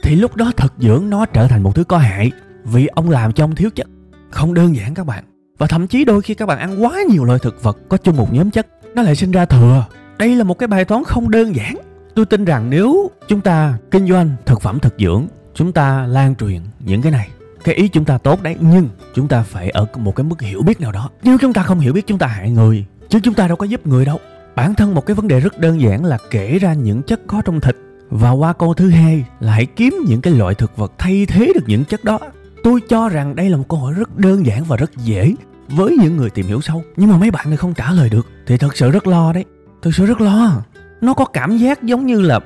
Thì 0.03 0.15
lúc 0.15 0.35
đó 0.35 0.51
thực 0.57 0.73
dưỡng 0.79 1.09
nó 1.09 1.25
trở 1.25 1.47
thành 1.47 1.63
một 1.63 1.75
thứ 1.75 1.83
có 1.83 1.97
hại 1.97 2.31
vì 2.63 2.87
ông 2.87 3.09
làm 3.09 3.33
cho 3.33 3.43
ông 3.43 3.55
thiếu 3.55 3.69
chất. 3.75 3.87
Không 4.29 4.53
đơn 4.53 4.75
giản 4.75 4.93
các 4.93 5.05
bạn. 5.05 5.23
Và 5.57 5.67
thậm 5.67 5.87
chí 5.87 6.05
đôi 6.05 6.21
khi 6.21 6.33
các 6.33 6.45
bạn 6.45 6.59
ăn 6.59 6.83
quá 6.83 6.99
nhiều 7.09 7.23
loại 7.23 7.39
thực 7.39 7.63
vật 7.63 7.77
có 7.89 7.97
chung 7.97 8.17
một 8.17 8.33
nhóm 8.33 8.51
chất, 8.51 8.67
nó 8.95 9.01
lại 9.01 9.15
sinh 9.15 9.31
ra 9.31 9.45
thừa. 9.45 9.85
Đây 10.17 10.35
là 10.35 10.43
một 10.43 10.59
cái 10.59 10.67
bài 10.67 10.85
toán 10.85 11.03
không 11.03 11.31
đơn 11.31 11.55
giản 11.55 11.75
tôi 12.21 12.25
tin 12.25 12.45
rằng 12.45 12.69
nếu 12.69 13.11
chúng 13.27 13.41
ta 13.41 13.77
kinh 13.91 14.07
doanh 14.07 14.35
thực 14.45 14.61
phẩm 14.61 14.79
thực 14.79 14.93
dưỡng, 14.99 15.27
chúng 15.53 15.71
ta 15.71 16.05
lan 16.07 16.35
truyền 16.35 16.61
những 16.79 17.01
cái 17.01 17.11
này, 17.11 17.29
cái 17.63 17.75
ý 17.75 17.87
chúng 17.87 18.05
ta 18.05 18.17
tốt 18.17 18.43
đấy, 18.43 18.55
nhưng 18.59 18.89
chúng 19.15 19.27
ta 19.27 19.43
phải 19.43 19.69
ở 19.69 19.87
một 19.97 20.15
cái 20.15 20.23
mức 20.23 20.41
hiểu 20.41 20.61
biết 20.61 20.81
nào 20.81 20.91
đó. 20.91 21.09
Nếu 21.23 21.37
chúng 21.41 21.53
ta 21.53 21.63
không 21.63 21.79
hiểu 21.79 21.93
biết, 21.93 22.07
chúng 22.07 22.17
ta 22.17 22.27
hại 22.27 22.51
người, 22.51 22.85
chứ 23.09 23.19
chúng 23.23 23.33
ta 23.33 23.47
đâu 23.47 23.57
có 23.57 23.65
giúp 23.65 23.87
người 23.87 24.05
đâu. 24.05 24.19
Bản 24.55 24.75
thân 24.75 24.93
một 24.93 25.05
cái 25.05 25.15
vấn 25.15 25.27
đề 25.27 25.39
rất 25.39 25.59
đơn 25.59 25.81
giản 25.81 26.05
là 26.05 26.17
kể 26.31 26.59
ra 26.59 26.73
những 26.73 27.01
chất 27.03 27.21
có 27.27 27.41
trong 27.45 27.61
thịt, 27.61 27.75
và 28.09 28.31
qua 28.31 28.53
câu 28.53 28.73
thứ 28.73 28.89
hai 28.89 29.25
là 29.39 29.53
hãy 29.53 29.65
kiếm 29.65 29.95
những 30.07 30.21
cái 30.21 30.33
loại 30.33 30.55
thực 30.55 30.77
vật 30.77 30.93
thay 30.97 31.25
thế 31.25 31.51
được 31.55 31.63
những 31.67 31.85
chất 31.85 32.03
đó. 32.03 32.19
Tôi 32.63 32.79
cho 32.89 33.09
rằng 33.09 33.35
đây 33.35 33.49
là 33.49 33.57
một 33.57 33.65
câu 33.69 33.79
hỏi 33.79 33.93
rất 33.93 34.17
đơn 34.17 34.45
giản 34.45 34.63
và 34.63 34.77
rất 34.77 34.97
dễ 34.97 35.33
với 35.69 35.97
những 36.01 36.17
người 36.17 36.29
tìm 36.29 36.45
hiểu 36.45 36.61
sâu, 36.61 36.83
nhưng 36.95 37.09
mà 37.09 37.17
mấy 37.17 37.31
bạn 37.31 37.49
này 37.49 37.57
không 37.57 37.73
trả 37.73 37.91
lời 37.91 38.09
được, 38.09 38.27
thì 38.47 38.57
thật 38.57 38.77
sự 38.77 38.91
rất 38.91 39.07
lo 39.07 39.33
đấy. 39.33 39.45
Thực 39.81 39.95
sự 39.95 40.05
rất 40.05 40.21
lo 40.21 40.63
nó 41.01 41.13
có 41.13 41.25
cảm 41.25 41.57
giác 41.57 41.83
giống 41.83 42.05
như 42.05 42.21
là 42.21 42.39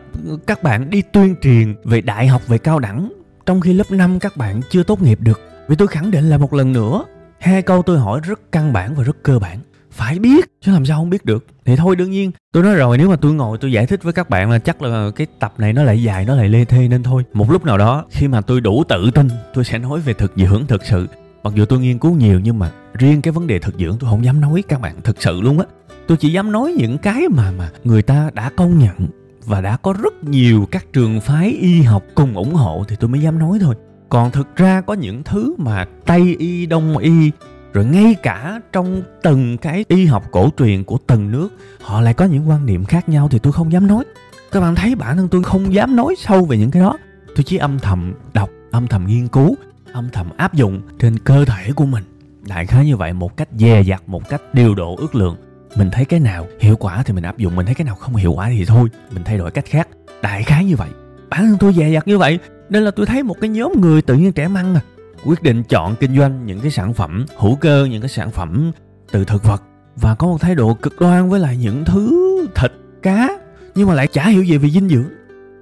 các 0.47 0.63
bạn 0.63 0.89
đi 0.89 1.01
tuyên 1.01 1.35
truyền 1.41 1.75
về 1.83 2.01
đại 2.01 2.27
học, 2.27 2.47
về 2.47 2.57
cao 2.57 2.79
đẳng. 2.79 3.11
Trong 3.45 3.61
khi 3.61 3.73
lớp 3.73 3.91
5 3.91 4.19
các 4.19 4.37
bạn 4.37 4.61
chưa 4.69 4.83
tốt 4.83 5.01
nghiệp 5.01 5.19
được. 5.21 5.41
Vì 5.67 5.75
tôi 5.75 5.87
khẳng 5.87 6.11
định 6.11 6.29
là 6.29 6.37
một 6.37 6.53
lần 6.53 6.73
nữa, 6.73 7.03
hai 7.39 7.61
câu 7.61 7.81
tôi 7.81 7.99
hỏi 7.99 8.19
rất 8.23 8.51
căn 8.51 8.73
bản 8.73 8.95
và 8.95 9.03
rất 9.03 9.23
cơ 9.23 9.39
bản. 9.39 9.59
Phải 9.91 10.19
biết, 10.19 10.45
chứ 10.61 10.71
làm 10.71 10.85
sao 10.85 10.97
không 10.97 11.09
biết 11.09 11.25
được. 11.25 11.45
Thì 11.65 11.75
thôi, 11.75 11.95
đương 11.95 12.11
nhiên, 12.11 12.31
tôi 12.51 12.63
nói 12.63 12.75
rồi, 12.75 12.97
nếu 12.97 13.09
mà 13.09 13.15
tôi 13.15 13.33
ngồi 13.33 13.57
tôi 13.57 13.71
giải 13.71 13.85
thích 13.85 14.03
với 14.03 14.13
các 14.13 14.29
bạn 14.29 14.51
là 14.51 14.59
chắc 14.59 14.81
là 14.81 15.11
cái 15.15 15.27
tập 15.39 15.53
này 15.57 15.73
nó 15.73 15.83
lại 15.83 16.03
dài, 16.03 16.25
nó 16.25 16.35
lại 16.35 16.49
lê 16.49 16.65
thê, 16.65 16.87
nên 16.87 17.03
thôi. 17.03 17.23
Một 17.33 17.51
lúc 17.51 17.65
nào 17.65 17.77
đó, 17.77 18.05
khi 18.09 18.27
mà 18.27 18.41
tôi 18.41 18.61
đủ 18.61 18.83
tự 18.87 19.11
tin, 19.11 19.27
tôi 19.53 19.63
sẽ 19.63 19.77
nói 19.77 19.99
về 19.99 20.13
thực 20.13 20.33
dưỡng 20.35 20.65
thực 20.67 20.85
sự. 20.85 21.07
Mặc 21.43 21.53
dù 21.55 21.65
tôi 21.65 21.79
nghiên 21.79 21.99
cứu 21.99 22.15
nhiều, 22.15 22.39
nhưng 22.39 22.59
mà 22.59 22.71
riêng 22.93 23.21
cái 23.21 23.31
vấn 23.31 23.47
đề 23.47 23.59
thực 23.59 23.75
dưỡng 23.79 23.97
tôi 23.99 24.09
không 24.09 24.25
dám 24.25 24.41
nói, 24.41 24.63
các 24.67 24.81
bạn, 24.81 25.01
thực 25.03 25.21
sự 25.21 25.41
luôn 25.41 25.59
á 25.59 25.65
tôi 26.07 26.17
chỉ 26.17 26.31
dám 26.31 26.51
nói 26.51 26.73
những 26.77 26.97
cái 26.97 27.29
mà 27.29 27.51
mà 27.51 27.69
người 27.83 28.01
ta 28.01 28.31
đã 28.33 28.49
công 28.55 28.79
nhận 28.79 29.07
và 29.45 29.61
đã 29.61 29.77
có 29.77 29.93
rất 29.93 30.23
nhiều 30.23 30.67
các 30.71 30.85
trường 30.93 31.21
phái 31.21 31.49
y 31.49 31.81
học 31.81 32.03
cùng 32.15 32.33
ủng 32.33 32.53
hộ 32.53 32.83
thì 32.87 32.95
tôi 32.99 33.09
mới 33.09 33.21
dám 33.21 33.39
nói 33.39 33.59
thôi. 33.61 33.75
Còn 34.09 34.31
thực 34.31 34.55
ra 34.55 34.81
có 34.81 34.93
những 34.93 35.23
thứ 35.23 35.55
mà 35.57 35.85
tây 36.05 36.35
y, 36.39 36.65
đông 36.65 36.97
y, 36.97 37.31
rồi 37.74 37.85
ngay 37.85 38.15
cả 38.24 38.62
trong 38.71 39.03
từng 39.24 39.57
cái 39.57 39.85
y 39.88 40.05
học 40.05 40.24
cổ 40.31 40.50
truyền 40.57 40.83
của 40.83 40.97
từng 41.07 41.31
nước, 41.31 41.50
họ 41.81 42.01
lại 42.01 42.13
có 42.13 42.25
những 42.25 42.50
quan 42.50 42.65
niệm 42.65 42.85
khác 42.85 43.09
nhau 43.09 43.27
thì 43.31 43.39
tôi 43.39 43.53
không 43.53 43.71
dám 43.71 43.88
nói. 43.88 44.03
Các 44.51 44.62
bạn 44.62 44.75
thấy 44.75 44.95
bản 44.95 45.17
thân 45.17 45.27
tôi 45.27 45.43
không 45.43 45.74
dám 45.74 45.95
nói 45.95 46.15
sâu 46.17 46.45
về 46.45 46.57
những 46.57 46.71
cái 46.71 46.81
đó. 46.81 46.97
Tôi 47.35 47.43
chỉ 47.43 47.57
âm 47.57 47.79
thầm 47.79 48.13
đọc, 48.33 48.50
âm 48.71 48.88
thầm 48.88 49.07
nghiên 49.07 49.27
cứu, 49.27 49.55
âm 49.93 50.09
thầm 50.13 50.29
áp 50.38 50.53
dụng 50.53 50.81
trên 51.00 51.19
cơ 51.19 51.45
thể 51.45 51.71
của 51.71 51.85
mình. 51.85 52.03
Đại 52.47 52.65
khái 52.65 52.85
như 52.85 52.97
vậy, 52.97 53.13
một 53.13 53.38
cách 53.38 53.50
dè 53.57 53.83
dặt, 53.83 54.03
một 54.07 54.29
cách 54.29 54.41
điều 54.53 54.75
độ 54.75 54.95
ước 54.95 55.15
lượng 55.15 55.35
mình 55.75 55.91
thấy 55.91 56.05
cái 56.05 56.20
nào 56.20 56.48
hiệu 56.60 56.75
quả 56.75 57.03
thì 57.03 57.13
mình 57.13 57.24
áp 57.24 57.38
dụng, 57.38 57.55
mình 57.55 57.65
thấy 57.65 57.75
cái 57.75 57.86
nào 57.86 57.96
không 57.96 58.15
hiệu 58.15 58.34
quả 58.34 58.50
thì 58.50 58.65
thôi, 58.65 58.89
mình 59.12 59.24
thay 59.24 59.38
đổi 59.38 59.51
cách 59.51 59.65
khác. 59.65 59.88
Đại 60.22 60.44
khái 60.44 60.65
như 60.65 60.75
vậy. 60.75 60.89
Bản 61.29 61.46
thân 61.46 61.58
tôi 61.60 61.74
dè 61.74 61.89
dặt 61.89 62.08
như 62.08 62.17
vậy, 62.17 62.39
nên 62.70 62.84
là 62.84 62.91
tôi 62.91 63.05
thấy 63.05 63.24
một 63.24 63.36
cái 63.41 63.50
nhóm 63.50 63.72
người 63.82 64.01
tự 64.01 64.15
nhiên 64.15 64.32
trẻ 64.32 64.48
măng 64.48 64.75
à 64.75 64.82
quyết 65.25 65.44
định 65.44 65.63
chọn 65.63 65.96
kinh 65.96 66.17
doanh 66.17 66.46
những 66.46 66.60
cái 66.60 66.72
sản 66.72 66.94
phẩm 66.94 67.25
hữu 67.38 67.55
cơ, 67.55 67.86
những 67.86 68.01
cái 68.01 68.10
sản 68.10 68.32
phẩm 68.32 68.72
từ 69.12 69.25
thực 69.25 69.44
vật 69.44 69.63
và 69.96 70.15
có 70.15 70.27
một 70.27 70.41
thái 70.41 70.55
độ 70.55 70.74
cực 70.74 71.00
đoan 71.00 71.29
với 71.29 71.39
lại 71.39 71.58
những 71.58 71.86
thứ 71.86 72.38
thịt, 72.55 72.72
cá, 73.01 73.29
nhưng 73.75 73.88
mà 73.88 73.94
lại 73.94 74.08
chả 74.08 74.27
hiểu 74.27 74.44
gì 74.44 74.58
về 74.58 74.70
dinh 74.70 74.89
dưỡng. 74.89 75.05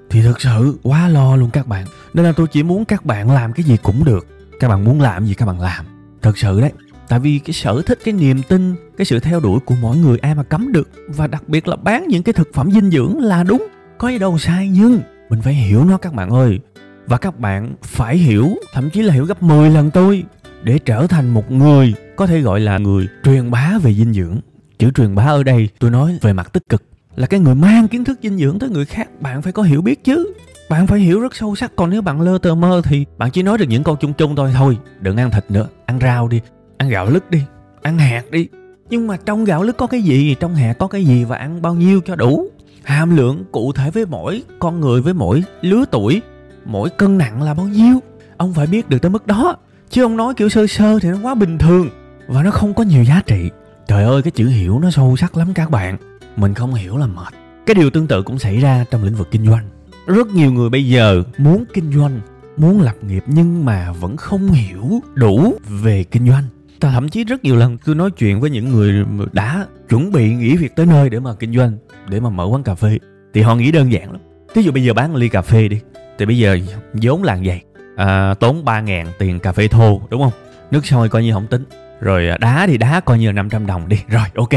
Thì 0.09 0.21
thực 0.21 0.41
sự 0.41 0.79
quá 0.83 1.07
lo 1.07 1.35
luôn 1.35 1.49
các 1.49 1.67
bạn. 1.67 1.85
Nên 2.13 2.25
là 2.25 2.31
tôi 2.31 2.47
chỉ 2.47 2.63
muốn 2.63 2.85
các 2.85 3.05
bạn 3.05 3.31
làm 3.31 3.53
cái 3.53 3.63
gì 3.63 3.77
cũng 3.83 4.05
được. 4.05 4.27
Các 4.59 4.67
bạn 4.67 4.83
muốn 4.83 5.01
làm 5.01 5.25
gì 5.25 5.33
các 5.33 5.45
bạn 5.45 5.61
làm. 5.61 5.85
Thật 6.21 6.37
sự 6.37 6.61
đấy 6.61 6.71
tại 7.07 7.19
vì 7.19 7.39
cái 7.39 7.53
sở 7.53 7.81
thích, 7.85 7.99
cái 8.03 8.13
niềm 8.13 8.41
tin, 8.49 8.75
cái 8.97 9.05
sự 9.05 9.19
theo 9.19 9.39
đuổi 9.39 9.59
của 9.65 9.75
mỗi 9.81 9.97
người 9.97 10.17
ai 10.17 10.35
mà 10.35 10.43
cấm 10.43 10.71
được. 10.71 10.89
Và 11.07 11.27
đặc 11.27 11.49
biệt 11.49 11.67
là 11.67 11.75
bán 11.75 12.07
những 12.07 12.23
cái 12.23 12.33
thực 12.33 12.49
phẩm 12.53 12.71
dinh 12.71 12.91
dưỡng 12.91 13.19
là 13.19 13.43
đúng, 13.43 13.67
có 13.97 14.09
gì 14.09 14.19
đâu 14.19 14.37
sai 14.37 14.69
nhưng 14.73 14.99
mình 15.29 15.41
phải 15.41 15.53
hiểu 15.53 15.85
nó 15.85 15.97
các 15.97 16.13
bạn 16.13 16.29
ơi. 16.29 16.59
Và 17.07 17.17
các 17.17 17.39
bạn 17.39 17.73
phải 17.83 18.17
hiểu, 18.17 18.49
thậm 18.73 18.89
chí 18.89 19.01
là 19.01 19.13
hiểu 19.13 19.25
gấp 19.25 19.43
10 19.43 19.69
lần 19.69 19.91
tôi, 19.91 20.23
để 20.63 20.79
trở 20.79 21.07
thành 21.07 21.29
một 21.29 21.51
người 21.51 21.93
có 22.15 22.27
thể 22.27 22.41
gọi 22.41 22.59
là 22.59 22.77
người 22.77 23.07
truyền 23.23 23.51
bá 23.51 23.71
về 23.83 23.93
dinh 23.93 24.13
dưỡng. 24.13 24.39
Chữ 24.79 24.91
truyền 24.95 25.15
bá 25.15 25.23
ở 25.23 25.43
đây 25.43 25.69
tôi 25.79 25.91
nói 25.91 26.17
về 26.21 26.33
mặt 26.33 26.53
tích 26.53 26.69
cực. 26.69 26.83
Là 27.15 27.27
cái 27.27 27.39
người 27.39 27.55
mang 27.55 27.87
kiến 27.87 28.03
thức 28.03 28.19
dinh 28.23 28.37
dưỡng 28.37 28.59
tới 28.59 28.69
người 28.69 28.85
khác, 28.85 29.21
bạn 29.21 29.41
phải 29.41 29.53
có 29.53 29.63
hiểu 29.63 29.81
biết 29.81 30.03
chứ. 30.03 30.33
Bạn 30.69 30.87
phải 30.87 30.99
hiểu 30.99 31.19
rất 31.19 31.35
sâu 31.35 31.55
sắc. 31.55 31.75
Còn 31.75 31.89
nếu 31.89 32.01
bạn 32.01 32.21
lơ 32.21 32.37
tơ 32.37 32.55
mơ 32.55 32.81
thì 32.85 33.05
bạn 33.17 33.31
chỉ 33.31 33.43
nói 33.43 33.57
được 33.57 33.65
những 33.69 33.83
câu 33.83 33.95
chung 33.95 34.13
chung 34.13 34.35
thôi. 34.35 34.51
Thôi, 34.55 34.77
đừng 34.99 35.17
ăn 35.17 35.31
thịt 35.31 35.51
nữa, 35.51 35.67
ăn 35.85 35.99
rau 36.01 36.27
đi 36.27 36.41
ăn 36.77 36.89
gạo 36.89 37.09
lứt 37.09 37.31
đi, 37.31 37.41
ăn 37.81 37.97
hạt 37.97 38.31
đi. 38.31 38.47
Nhưng 38.89 39.07
mà 39.07 39.17
trong 39.25 39.45
gạo 39.45 39.63
lứt 39.63 39.77
có 39.77 39.87
cái 39.87 40.01
gì, 40.01 40.35
trong 40.39 40.55
hạt 40.55 40.73
có 40.73 40.87
cái 40.87 41.05
gì 41.05 41.23
và 41.23 41.37
ăn 41.37 41.61
bao 41.61 41.75
nhiêu 41.75 42.01
cho 42.05 42.15
đủ? 42.15 42.47
Hàm 42.83 43.17
lượng 43.17 43.43
cụ 43.51 43.71
thể 43.71 43.91
với 43.91 44.05
mỗi 44.05 44.43
con 44.59 44.79
người, 44.79 45.01
với 45.01 45.13
mỗi 45.13 45.43
lứa 45.61 45.85
tuổi, 45.91 46.21
mỗi 46.65 46.89
cân 46.89 47.17
nặng 47.17 47.41
là 47.41 47.53
bao 47.53 47.65
nhiêu? 47.65 47.99
Ông 48.37 48.53
phải 48.53 48.67
biết 48.67 48.89
được 48.89 49.01
tới 49.01 49.11
mức 49.11 49.27
đó. 49.27 49.55
Chứ 49.89 50.03
ông 50.03 50.17
nói 50.17 50.33
kiểu 50.33 50.49
sơ 50.49 50.67
sơ 50.67 50.99
thì 50.99 51.09
nó 51.09 51.17
quá 51.23 51.35
bình 51.35 51.57
thường 51.57 51.89
và 52.27 52.43
nó 52.43 52.51
không 52.51 52.73
có 52.73 52.83
nhiều 52.83 53.03
giá 53.03 53.21
trị. 53.25 53.49
Trời 53.87 54.03
ơi, 54.03 54.21
cái 54.21 54.31
chữ 54.31 54.47
hiểu 54.47 54.79
nó 54.79 54.91
sâu 54.91 55.15
sắc 55.17 55.37
lắm 55.37 55.53
các 55.53 55.71
bạn. 55.71 55.97
Mình 56.35 56.53
không 56.53 56.73
hiểu 56.73 56.97
là 56.97 57.07
mệt. 57.07 57.33
Cái 57.65 57.75
điều 57.75 57.89
tương 57.89 58.07
tự 58.07 58.23
cũng 58.23 58.39
xảy 58.39 58.59
ra 58.59 58.85
trong 58.91 59.03
lĩnh 59.03 59.15
vực 59.15 59.31
kinh 59.31 59.45
doanh. 59.45 59.65
Rất 60.07 60.27
nhiều 60.27 60.51
người 60.51 60.69
bây 60.69 60.87
giờ 60.87 61.23
muốn 61.37 61.63
kinh 61.73 61.93
doanh, 61.93 62.21
muốn 62.57 62.81
lập 62.81 62.95
nghiệp 63.01 63.23
nhưng 63.27 63.65
mà 63.65 63.91
vẫn 63.91 64.17
không 64.17 64.47
hiểu 64.47 65.01
đủ 65.13 65.53
về 65.67 66.03
kinh 66.03 66.27
doanh 66.27 66.43
thậm 66.91 67.09
chí 67.09 67.23
rất 67.23 67.43
nhiều 67.43 67.55
lần 67.55 67.77
tôi 67.85 67.95
nói 67.95 68.11
chuyện 68.11 68.39
với 68.41 68.49
những 68.49 68.69
người 68.69 69.05
đã 69.31 69.65
chuẩn 69.89 70.11
bị 70.11 70.33
nghỉ 70.33 70.57
việc 70.57 70.75
tới 70.75 70.85
nơi 70.85 71.09
để 71.09 71.19
mà 71.19 71.33
kinh 71.39 71.57
doanh 71.57 71.77
để 72.09 72.19
mà 72.19 72.29
mở 72.29 72.45
quán 72.45 72.63
cà 72.63 72.75
phê. 72.75 72.97
Thì 73.33 73.41
họ 73.41 73.55
nghĩ 73.55 73.71
đơn 73.71 73.91
giản 73.91 74.11
lắm. 74.11 74.21
Ví 74.53 74.63
dụ 74.63 74.71
bây 74.71 74.83
giờ 74.83 74.93
bán 74.93 75.15
ly 75.15 75.29
cà 75.29 75.41
phê 75.41 75.67
đi. 75.67 75.79
Thì 76.17 76.25
bây 76.25 76.37
giờ 76.37 76.57
vốn 76.93 77.23
là 77.23 77.37
vậy. 77.43 77.61
À, 77.95 78.33
tốn 78.33 78.65
3 78.65 78.81
ngàn 78.81 79.07
tiền 79.19 79.39
cà 79.39 79.51
phê 79.51 79.67
thô 79.67 80.01
đúng 80.09 80.21
không? 80.21 80.31
Nước 80.71 80.85
sôi 80.85 81.09
coi 81.09 81.23
như 81.23 81.33
không 81.33 81.47
tính. 81.47 81.63
Rồi 81.99 82.27
à, 82.27 82.37
đá 82.37 82.67
thì 82.67 82.77
đá 82.77 82.99
coi 82.99 83.19
như 83.19 83.27
là 83.27 83.33
500 83.33 83.65
đồng 83.65 83.89
đi. 83.89 83.97
Rồi 84.07 84.25
ok. 84.35 84.49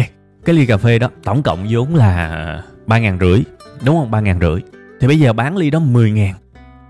Cái 0.44 0.54
ly 0.56 0.66
cà 0.66 0.76
phê 0.76 0.98
đó 0.98 1.10
tổng 1.24 1.42
cộng 1.42 1.66
vốn 1.70 1.94
là 1.94 2.62
ba 2.86 2.98
ngàn 2.98 3.18
rưỡi 3.20 3.42
đúng 3.84 3.96
không? 3.96 4.10
ba 4.10 4.20
ngàn 4.20 4.40
rưỡi. 4.40 4.60
Thì 5.00 5.06
bây 5.06 5.18
giờ 5.18 5.32
bán 5.32 5.56
ly 5.56 5.70
đó 5.70 5.78
10 5.78 6.10
ngàn. 6.10 6.34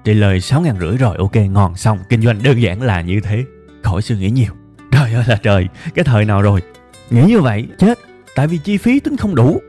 Thì 0.04 0.14
lời 0.14 0.40
sáu 0.40 0.60
ngàn 0.60 0.80
rưỡi 0.80 0.96
rồi 0.96 1.16
ok 1.16 1.36
ngon 1.36 1.76
xong. 1.76 1.98
Kinh 2.08 2.22
doanh 2.22 2.42
đơn 2.42 2.62
giản 2.62 2.82
là 2.82 3.00
như 3.00 3.20
thế. 3.20 3.44
Khỏi 3.82 4.02
suy 4.02 4.16
nghĩ 4.16 4.30
nhiều 4.30 4.52
trời 4.96 5.12
ơi 5.12 5.24
là 5.26 5.36
trời, 5.42 5.68
cái 5.94 6.04
thời 6.04 6.24
nào 6.24 6.42
rồi? 6.42 6.62
Nghĩ 7.10 7.22
như 7.22 7.40
vậy, 7.40 7.66
chết. 7.78 7.98
Tại 8.36 8.46
vì 8.46 8.58
chi 8.58 8.76
phí 8.76 9.00
tính 9.00 9.16
không 9.16 9.34
đủ. 9.34 9.60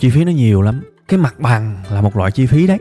Chi 0.00 0.10
phí 0.10 0.24
nó 0.24 0.32
nhiều 0.32 0.62
lắm. 0.62 0.82
Cái 1.08 1.18
mặt 1.18 1.40
bằng 1.40 1.82
là 1.90 2.00
một 2.00 2.16
loại 2.16 2.30
chi 2.30 2.46
phí 2.46 2.66
đấy. 2.66 2.78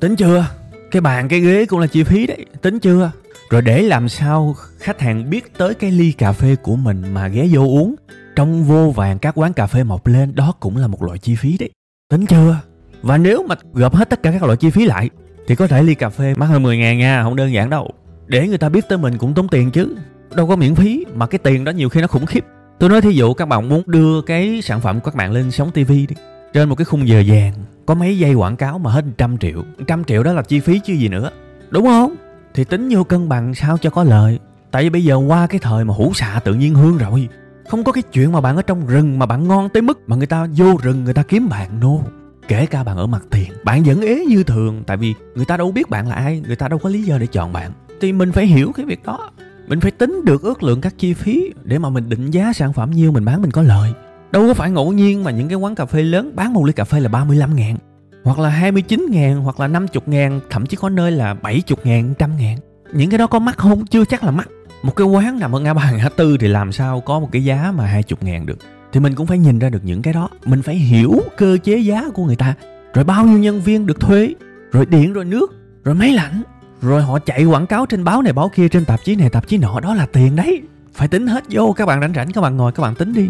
Tính 0.00 0.16
chưa? 0.16 0.46
Cái 0.90 1.02
bàn, 1.02 1.28
cái 1.28 1.40
ghế 1.40 1.66
cũng 1.66 1.78
là 1.80 1.86
chi 1.86 2.04
phí 2.04 2.26
đấy. 2.26 2.46
Tính 2.62 2.78
chưa? 2.78 3.10
Rồi 3.50 3.62
để 3.62 3.82
làm 3.82 4.08
sao 4.08 4.56
khách 4.78 5.00
hàng 5.00 5.30
biết 5.30 5.58
tới 5.58 5.74
cái 5.74 5.90
ly 5.90 6.12
cà 6.12 6.32
phê 6.32 6.56
của 6.56 6.76
mình 6.76 7.14
mà 7.14 7.28
ghé 7.28 7.46
vô 7.50 7.60
uống? 7.60 7.94
Trong 8.36 8.64
vô 8.64 8.90
vàng 8.90 9.18
các 9.18 9.38
quán 9.38 9.52
cà 9.52 9.66
phê 9.66 9.84
mọc 9.84 10.06
lên, 10.06 10.34
đó 10.34 10.52
cũng 10.60 10.76
là 10.76 10.86
một 10.86 11.02
loại 11.02 11.18
chi 11.18 11.36
phí 11.36 11.56
đấy. 11.58 11.70
Tính 12.10 12.26
chưa? 12.26 12.60
Và 13.02 13.18
nếu 13.18 13.42
mà 13.42 13.54
gộp 13.72 13.94
hết 13.94 14.10
tất 14.10 14.22
cả 14.22 14.32
các 14.32 14.42
loại 14.42 14.56
chi 14.56 14.70
phí 14.70 14.84
lại, 14.84 15.10
thì 15.46 15.54
có 15.54 15.66
thể 15.66 15.82
ly 15.82 15.94
cà 15.94 16.08
phê 16.08 16.34
mắc 16.36 16.46
hơn 16.46 16.62
10 16.62 16.76
ngàn 16.76 16.98
nha, 16.98 17.22
không 17.22 17.36
đơn 17.36 17.52
giản 17.52 17.70
đâu. 17.70 17.90
Để 18.26 18.48
người 18.48 18.58
ta 18.58 18.68
biết 18.68 18.88
tới 18.88 18.98
mình 18.98 19.18
cũng 19.18 19.34
tốn 19.34 19.48
tiền 19.48 19.70
chứ 19.70 19.96
đâu 20.34 20.46
có 20.46 20.56
miễn 20.56 20.74
phí, 20.74 21.04
mà 21.14 21.26
cái 21.26 21.38
tiền 21.38 21.64
đó 21.64 21.70
nhiều 21.70 21.88
khi 21.88 22.00
nó 22.00 22.06
khủng 22.06 22.26
khiếp. 22.26 22.44
Tôi 22.78 22.90
nói 22.90 23.00
thí 23.00 23.10
dụ 23.10 23.34
các 23.34 23.48
bạn 23.48 23.68
muốn 23.68 23.82
đưa 23.86 24.22
cái 24.22 24.60
sản 24.62 24.80
phẩm 24.80 25.00
của 25.00 25.10
các 25.10 25.14
bạn 25.14 25.32
lên 25.32 25.50
sóng 25.50 25.70
tivi 25.70 26.06
đi, 26.06 26.16
trên 26.52 26.68
một 26.68 26.74
cái 26.74 26.84
khung 26.84 27.08
giờ 27.08 27.22
vàng, 27.26 27.52
có 27.86 27.94
mấy 27.94 28.18
giây 28.18 28.34
quảng 28.34 28.56
cáo 28.56 28.78
mà 28.78 28.90
hết 28.90 29.04
trăm 29.18 29.38
triệu. 29.38 29.64
Trăm 29.86 30.04
triệu 30.04 30.22
đó 30.22 30.32
là 30.32 30.42
chi 30.42 30.60
phí 30.60 30.80
chứ 30.84 30.92
gì 30.92 31.08
nữa. 31.08 31.30
Đúng 31.70 31.84
không? 31.84 32.14
Thì 32.54 32.64
tính 32.64 32.88
vô 32.92 33.04
cân 33.04 33.28
bằng 33.28 33.54
sao 33.54 33.78
cho 33.78 33.90
có 33.90 34.04
lời 34.04 34.38
tại 34.70 34.82
vì 34.82 34.90
bây 34.90 35.04
giờ 35.04 35.16
qua 35.16 35.46
cái 35.46 35.60
thời 35.62 35.84
mà 35.84 35.94
hủ 35.94 36.12
xạ 36.14 36.40
tự 36.44 36.54
nhiên 36.54 36.74
hương 36.74 36.98
rồi. 36.98 37.28
Không 37.68 37.84
có 37.84 37.92
cái 37.92 38.02
chuyện 38.02 38.32
mà 38.32 38.40
bạn 38.40 38.56
ở 38.56 38.62
trong 38.62 38.86
rừng 38.86 39.18
mà 39.18 39.26
bạn 39.26 39.48
ngon 39.48 39.68
tới 39.68 39.82
mức 39.82 39.98
mà 40.06 40.16
người 40.16 40.26
ta 40.26 40.46
vô 40.56 40.76
rừng 40.82 41.04
người 41.04 41.14
ta 41.14 41.22
kiếm 41.22 41.48
bạn 41.48 41.80
nô. 41.80 42.00
No. 42.04 42.10
kể 42.50 42.66
cả 42.66 42.84
bạn 42.84 42.96
ở 42.96 43.06
mặt 43.06 43.22
tiền, 43.30 43.52
bạn 43.64 43.82
vẫn 43.82 44.00
ế 44.00 44.24
như 44.28 44.42
thường, 44.42 44.82
tại 44.86 44.96
vì 44.96 45.14
người 45.34 45.44
ta 45.44 45.56
đâu 45.56 45.72
biết 45.72 45.90
bạn 45.90 46.08
là 46.08 46.14
ai, 46.14 46.42
người 46.46 46.56
ta 46.56 46.68
đâu 46.68 46.78
có 46.78 46.88
lý 46.88 47.02
do 47.02 47.18
để 47.18 47.26
chọn 47.26 47.52
bạn. 47.52 47.72
Thì 48.00 48.12
mình 48.12 48.32
phải 48.32 48.46
hiểu 48.46 48.72
cái 48.76 48.86
việc 48.86 49.02
đó 49.04 49.30
mình 49.70 49.80
phải 49.80 49.90
tính 49.90 50.20
được 50.24 50.42
ước 50.42 50.62
lượng 50.62 50.80
các 50.80 50.94
chi 50.98 51.14
phí 51.14 51.52
để 51.64 51.78
mà 51.78 51.90
mình 51.90 52.08
định 52.08 52.30
giá 52.30 52.52
sản 52.52 52.72
phẩm 52.72 52.90
nhiêu 52.90 53.12
mình 53.12 53.24
bán 53.24 53.42
mình 53.42 53.50
có 53.50 53.62
lợi. 53.62 53.92
đâu 54.32 54.46
có 54.48 54.54
phải 54.54 54.70
ngẫu 54.70 54.92
nhiên 54.92 55.24
mà 55.24 55.30
những 55.30 55.48
cái 55.48 55.56
quán 55.56 55.74
cà 55.74 55.86
phê 55.86 56.02
lớn 56.02 56.32
bán 56.34 56.52
một 56.52 56.64
ly 56.64 56.72
cà 56.72 56.84
phê 56.84 57.00
là 57.00 57.08
35 57.08 57.56
ngàn 57.56 57.76
hoặc 58.24 58.38
là 58.38 58.48
29 58.48 59.06
ngàn 59.10 59.40
hoặc 59.40 59.60
là 59.60 59.68
50 59.68 60.02
ngàn 60.06 60.40
thậm 60.50 60.66
chí 60.66 60.76
có 60.76 60.88
nơi 60.88 61.10
là 61.10 61.34
70 61.34 61.62
ngàn, 61.84 62.14
trăm 62.18 62.36
ngàn. 62.36 62.58
Những 62.92 63.10
cái 63.10 63.18
đó 63.18 63.26
có 63.26 63.38
mắc 63.38 63.58
không? 63.58 63.86
Chưa 63.86 64.04
chắc 64.04 64.24
là 64.24 64.30
mắc. 64.30 64.48
Một 64.82 64.96
cái 64.96 65.06
quán 65.06 65.38
nằm 65.38 65.56
ở 65.56 65.60
ngã 65.60 65.74
ba 65.74 65.90
ngã 65.90 66.08
tư 66.08 66.36
thì 66.40 66.48
làm 66.48 66.72
sao 66.72 67.00
có 67.00 67.20
một 67.20 67.28
cái 67.32 67.44
giá 67.44 67.72
mà 67.76 67.86
20 67.86 68.18
ngàn 68.20 68.46
được? 68.46 68.58
Thì 68.92 69.00
mình 69.00 69.14
cũng 69.14 69.26
phải 69.26 69.38
nhìn 69.38 69.58
ra 69.58 69.70
được 69.70 69.84
những 69.84 70.02
cái 70.02 70.14
đó. 70.14 70.28
Mình 70.44 70.62
phải 70.62 70.74
hiểu 70.74 71.20
cơ 71.36 71.58
chế 71.64 71.76
giá 71.76 72.04
của 72.14 72.24
người 72.24 72.36
ta. 72.36 72.54
Rồi 72.94 73.04
bao 73.04 73.26
nhiêu 73.26 73.38
nhân 73.38 73.60
viên 73.60 73.86
được 73.86 74.00
thuê 74.00 74.34
rồi 74.72 74.86
điện 74.86 75.12
rồi 75.12 75.24
nước 75.24 75.52
rồi 75.84 75.94
máy 75.94 76.12
lạnh 76.12 76.42
rồi 76.80 77.02
họ 77.02 77.18
chạy 77.18 77.44
quảng 77.44 77.66
cáo 77.66 77.86
trên 77.86 78.04
báo 78.04 78.22
này, 78.22 78.32
báo 78.32 78.50
kia, 78.54 78.68
trên 78.68 78.84
tạp 78.84 79.04
chí 79.04 79.16
này, 79.16 79.30
tạp 79.30 79.48
chí 79.48 79.58
nọ, 79.58 79.80
đó 79.80 79.94
là 79.94 80.06
tiền 80.06 80.36
đấy. 80.36 80.62
Phải 80.94 81.08
tính 81.08 81.26
hết 81.26 81.44
vô, 81.50 81.72
các 81.72 81.86
bạn 81.86 82.00
rảnh 82.00 82.14
rảnh, 82.14 82.32
các 82.32 82.40
bạn 82.40 82.56
ngồi, 82.56 82.72
các 82.72 82.82
bạn 82.82 82.94
tính 82.94 83.12
đi. 83.12 83.28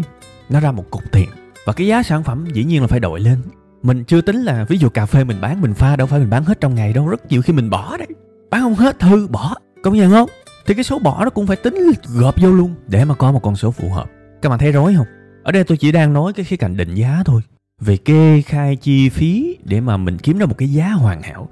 Nó 0.49 0.59
ra 0.59 0.71
một 0.71 0.85
cục 0.91 1.11
tiền. 1.11 1.29
Và 1.65 1.73
cái 1.73 1.87
giá 1.87 2.03
sản 2.03 2.23
phẩm 2.23 2.45
dĩ 2.53 2.63
nhiên 2.63 2.81
là 2.81 2.87
phải 2.87 2.99
đội 2.99 3.19
lên. 3.19 3.37
Mình 3.83 4.03
chưa 4.03 4.21
tính 4.21 4.41
là 4.41 4.65
ví 4.69 4.77
dụ 4.77 4.89
cà 4.89 5.05
phê 5.05 5.23
mình 5.23 5.41
bán, 5.41 5.61
mình 5.61 5.73
pha 5.73 5.95
đâu 5.95 6.07
phải 6.07 6.19
mình 6.19 6.29
bán 6.29 6.43
hết 6.43 6.61
trong 6.61 6.75
ngày 6.75 6.93
đâu, 6.93 7.07
rất 7.07 7.31
nhiều 7.31 7.41
khi 7.41 7.53
mình 7.53 7.69
bỏ 7.69 7.97
đấy. 7.97 8.07
Bán 8.49 8.61
không 8.61 8.75
hết 8.75 8.99
thư 8.99 9.27
bỏ. 9.27 9.55
Công 9.83 9.93
nhận 9.93 10.11
không? 10.11 10.29
Thì 10.65 10.73
cái 10.73 10.83
số 10.83 10.99
bỏ 10.99 11.23
nó 11.23 11.29
cũng 11.29 11.47
phải 11.47 11.57
tính 11.57 11.91
gộp 12.15 12.35
vô 12.41 12.49
luôn, 12.49 12.73
để 12.87 13.05
mà 13.05 13.15
có 13.15 13.31
một 13.31 13.39
con 13.43 13.55
số 13.55 13.71
phù 13.71 13.89
hợp. 13.89 14.09
Các 14.41 14.49
bạn 14.49 14.59
thấy 14.59 14.71
rối 14.71 14.95
không? 14.95 15.07
Ở 15.43 15.51
đây 15.51 15.63
tôi 15.63 15.77
chỉ 15.77 15.91
đang 15.91 16.13
nói 16.13 16.33
cái 16.33 16.45
khía 16.45 16.55
cạnh 16.55 16.77
định 16.77 16.95
giá 16.95 17.23
thôi. 17.25 17.41
Về 17.79 17.97
kê 17.97 18.41
khai 18.41 18.75
chi 18.75 19.09
phí 19.09 19.57
để 19.63 19.81
mà 19.81 19.97
mình 19.97 20.17
kiếm 20.17 20.37
ra 20.37 20.45
một 20.45 20.57
cái 20.57 20.73
giá 20.73 20.89
hoàn 20.89 21.21
hảo 21.21 21.49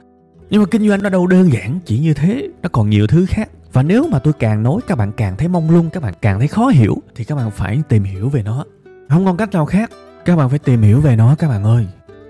nhưng 0.50 0.62
mà 0.62 0.68
kinh 0.72 0.90
doanh 0.90 1.04
nó 1.04 1.10
đâu 1.10 1.28
đơn 1.28 1.54
giản 1.54 1.80
chỉ 1.86 2.00
như 2.00 2.14
thế, 2.14 2.50
nó 2.62 2.70
còn 2.72 2.90
nhiều 2.90 3.08
thứ 3.08 3.26
khác. 3.26 3.50
Và 3.74 3.84
nếu 3.84 4.08
mà 4.12 4.20
tôi 4.20 4.34
càng 4.34 4.64
nói 4.64 4.82
các 4.88 4.98
bạn 4.98 5.12
càng 5.12 5.38
thấy 5.38 5.48
mông 5.48 5.72
lung, 5.72 5.90
các 5.90 6.04
bạn 6.04 6.14
càng 6.22 6.40
thấy 6.40 6.48
khó 6.48 6.68
hiểu, 6.68 6.98
thì 7.16 7.24
các 7.24 7.36
bạn 7.36 7.52
phải 7.52 7.82
tìm 7.90 8.04
hiểu 8.04 8.30
về 8.30 8.44
nó. 8.44 8.66
Không 9.10 9.26
còn 9.26 9.38
cách 9.38 9.52
nào 9.52 9.66
khác, 9.66 9.92
các 10.26 10.36
bạn 10.36 10.50
phải 10.50 10.60
tìm 10.60 10.82
hiểu 10.82 11.02
về 11.02 11.16
nó, 11.16 11.36
các 11.36 11.48
bạn 11.48 11.64
ơi. 11.64 11.88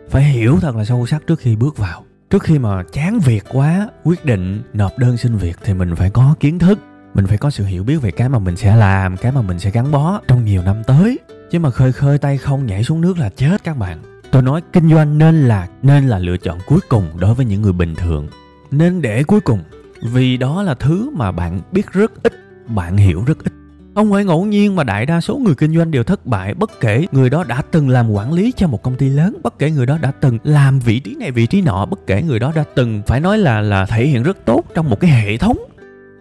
Phải 0.10 0.24
hiểu 0.24 0.58
thật 0.62 0.76
là 0.76 0.86
sâu 0.86 1.06
sắc 1.06 1.28
trước 1.28 1.40
khi 1.40 1.56
bước 1.56 1.78
vào. 1.78 2.04
Trước 2.30 2.44
khi 2.44 2.60
mà 2.60 2.84
chán 2.94 3.20
việc 3.20 3.44
quá, 3.52 3.90
quyết 4.04 4.26
định 4.26 4.62
nộp 4.74 4.98
đơn 4.98 5.18
xin 5.18 5.36
việc 5.36 5.58
thì 5.64 5.74
mình 5.74 5.96
phải 5.96 6.10
có 6.10 6.36
kiến 6.40 6.60
thức. 6.60 6.80
Mình 7.14 7.28
phải 7.28 7.38
có 7.38 7.50
sự 7.50 7.66
hiểu 7.66 7.84
biết 7.84 8.02
về 8.02 8.12
cái 8.12 8.30
mà 8.30 8.40
mình 8.40 8.56
sẽ 8.56 8.76
làm, 8.76 9.18
cái 9.18 9.32
mà 9.32 9.42
mình 9.42 9.60
sẽ 9.60 9.72
gắn 9.72 9.92
bó 9.92 10.22
trong 10.28 10.46
nhiều 10.46 10.62
năm 10.62 10.84
tới. 10.88 11.20
Chứ 11.52 11.60
mà 11.60 11.72
khơi 11.72 11.92
khơi 11.92 12.18
tay 12.18 12.38
không 12.38 12.66
nhảy 12.66 12.84
xuống 12.84 13.02
nước 13.02 13.18
là 13.18 13.30
chết 13.30 13.64
các 13.64 13.78
bạn 13.78 14.19
tôi 14.32 14.42
nói 14.42 14.62
kinh 14.74 14.90
doanh 14.90 15.18
nên 15.18 15.48
là 15.48 15.68
nên 15.84 16.08
là 16.08 16.20
lựa 16.20 16.38
chọn 16.38 16.58
cuối 16.68 16.80
cùng 16.90 17.06
đối 17.20 17.34
với 17.34 17.46
những 17.46 17.62
người 17.62 17.74
bình 17.74 17.96
thường. 17.96 18.28
Nên 18.72 19.02
để 19.02 19.24
cuối 19.24 19.40
cùng, 19.40 19.60
vì 20.02 20.38
đó 20.38 20.64
là 20.64 20.74
thứ 20.74 21.10
mà 21.14 21.32
bạn 21.32 21.62
biết 21.72 21.92
rất 21.92 22.24
ít, 22.24 22.34
bạn 22.68 22.98
hiểu 22.98 23.24
rất 23.28 23.44
ít. 23.44 23.54
Không 23.96 24.12
phải 24.12 24.26
ngẫu 24.26 24.46
nhiên 24.46 24.76
mà 24.76 24.84
đại 24.84 25.06
đa 25.06 25.22
số 25.22 25.38
người 25.38 25.56
kinh 25.56 25.76
doanh 25.76 25.92
đều 25.92 26.04
thất 26.04 26.26
bại, 26.26 26.54
bất 26.54 26.80
kể 26.80 27.06
người 27.12 27.30
đó 27.30 27.44
đã 27.44 27.62
từng 27.72 27.90
làm 27.90 28.12
quản 28.12 28.34
lý 28.34 28.54
cho 28.58 28.68
một 28.68 28.84
công 28.84 28.96
ty 28.96 29.10
lớn, 29.10 29.38
bất 29.44 29.60
kể 29.60 29.72
người 29.72 29.86
đó 29.86 29.98
đã 30.02 30.12
từng 30.12 30.38
làm 30.44 30.80
vị 30.80 31.00
trí 31.00 31.16
này, 31.16 31.32
vị 31.32 31.46
trí 31.48 31.62
nọ, 31.62 31.86
bất 31.86 32.08
kể 32.08 32.22
người 32.22 32.40
đó 32.40 32.52
đã 32.56 32.64
từng, 32.76 33.02
phải 33.08 33.20
nói 33.20 33.38
là 33.38 33.62
là 33.62 33.86
thể 33.86 34.08
hiện 34.08 34.24
rất 34.24 34.46
tốt 34.46 34.64
trong 34.76 34.90
một 34.90 35.00
cái 35.00 35.12
hệ 35.12 35.38
thống. 35.38 35.58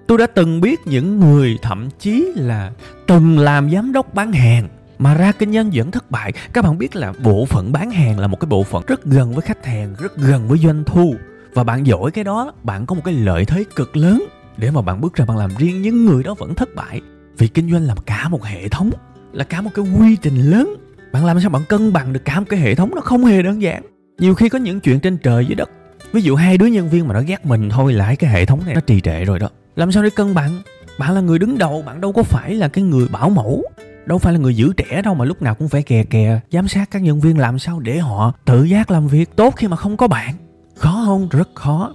Tôi 0.07 0.19
đã 0.19 0.27
từng 0.27 0.61
biết 0.61 0.81
những 0.87 1.21
người 1.21 1.59
thậm 1.63 1.89
chí 1.99 2.33
là 2.37 2.73
từng 3.07 3.39
làm 3.39 3.71
giám 3.71 3.93
đốc 3.93 4.15
bán 4.15 4.33
hàng 4.33 4.69
mà 4.99 5.15
ra 5.15 5.33
kinh 5.33 5.53
doanh 5.53 5.71
vẫn 5.75 5.91
thất 5.91 6.11
bại. 6.11 6.33
Các 6.53 6.65
bạn 6.65 6.79
biết 6.79 6.97
là 6.97 7.13
bộ 7.23 7.45
phận 7.45 7.73
bán 7.73 7.91
hàng 7.91 8.19
là 8.19 8.27
một 8.27 8.41
cái 8.41 8.49
bộ 8.49 8.63
phận 8.63 8.83
rất 8.87 9.05
gần 9.05 9.33
với 9.33 9.43
khách 9.43 9.67
hàng, 9.67 9.95
rất 9.99 10.17
gần 10.17 10.49
với 10.49 10.59
doanh 10.59 10.85
thu. 10.85 11.15
Và 11.55 11.65
bạn 11.65 11.87
giỏi 11.87 12.11
cái 12.11 12.25
đó, 12.25 12.53
bạn 12.63 12.87
có 12.87 12.95
một 12.95 13.03
cái 13.05 13.15
lợi 13.15 13.45
thế 13.45 13.65
cực 13.77 13.97
lớn 13.97 14.25
để 14.57 14.71
mà 14.71 14.83
bạn 14.83 15.01
bước 15.01 15.15
ra 15.15 15.25
bạn 15.25 15.37
làm 15.37 15.51
riêng. 15.59 15.83
Những 15.83 16.07
người 16.07 16.23
đó 16.23 16.35
vẫn 16.35 16.55
thất 16.55 16.69
bại 16.75 17.01
vì 17.39 17.49
kinh 17.49 17.73
doanh 17.73 17.83
là 17.83 17.95
cả 18.07 18.29
một 18.29 18.45
hệ 18.45 18.69
thống, 18.69 18.91
là 19.33 19.45
cả 19.45 19.61
một 19.61 19.71
cái 19.75 19.85
quy 19.99 20.17
trình 20.17 20.37
lớn. 20.51 20.75
Bạn 21.13 21.25
làm 21.25 21.41
sao 21.41 21.51
bạn 21.51 21.63
cân 21.69 21.93
bằng 21.93 22.13
được 22.13 22.25
cả 22.25 22.41
một 22.41 22.47
cái 22.49 22.61
hệ 22.61 22.75
thống 22.75 22.95
nó 22.95 23.01
không 23.01 23.25
hề 23.25 23.43
đơn 23.43 23.63
giản. 23.63 23.83
Nhiều 24.19 24.35
khi 24.35 24.49
có 24.49 24.59
những 24.59 24.81
chuyện 24.81 25.01
trên 25.01 25.19
trời 25.19 25.47
dưới 25.47 25.55
đất. 25.55 25.71
Ví 26.13 26.23
dụ 26.23 26.35
hai 26.35 26.59
đứa 26.59 26.67
nhân 26.67 26.89
viên 26.89 27.09
mà 27.09 27.15
nó 27.15 27.21
ghét 27.21 27.47
mình 27.47 27.69
thôi 27.71 27.93
lại 27.93 28.17
cái 28.17 28.31
hệ 28.31 28.45
thống 28.45 28.61
này 28.67 28.75
nó 28.75 28.81
trì 28.81 29.01
trệ 29.01 29.25
rồi 29.25 29.39
đó. 29.39 29.49
Làm 29.77 29.93
sao 29.93 30.03
để 30.03 30.11
cân 30.11 30.35
bằng? 30.35 30.63
Bạn 30.99 31.13
là 31.13 31.21
người 31.21 31.39
đứng 31.39 31.59
đầu, 31.59 31.83
bạn 31.87 32.01
đâu 32.01 32.13
có 32.13 32.23
phải 32.23 32.55
là 32.55 32.69
cái 32.69 32.85
người 32.85 33.09
bảo 33.09 33.31
mẫu 33.31 33.63
đâu 34.09 34.19
phải 34.19 34.33
là 34.33 34.39
người 34.39 34.57
giữ 34.57 34.73
trẻ 34.77 35.03
đâu 35.03 35.15
mà 35.15 35.25
lúc 35.25 35.43
nào 35.43 35.55
cũng 35.55 35.69
phải 35.69 35.83
kè 35.83 36.05
kè 36.05 36.41
giám 36.53 36.69
sát 36.69 36.91
các 36.91 37.03
nhân 37.03 37.21
viên 37.21 37.39
làm 37.39 37.59
sao 37.59 37.81
để 37.81 37.99
họ 37.99 38.33
tự 38.45 38.65
giác 38.65 38.91
làm 38.91 39.09
việc 39.09 39.37
tốt 39.37 39.55
khi 39.57 39.69
mà 39.69 39.77
không 39.77 39.97
có 39.97 40.09
bạn. 40.09 40.35
Khó 40.77 41.03
không? 41.07 41.29
Rất 41.29 41.49
khó. 41.55 41.93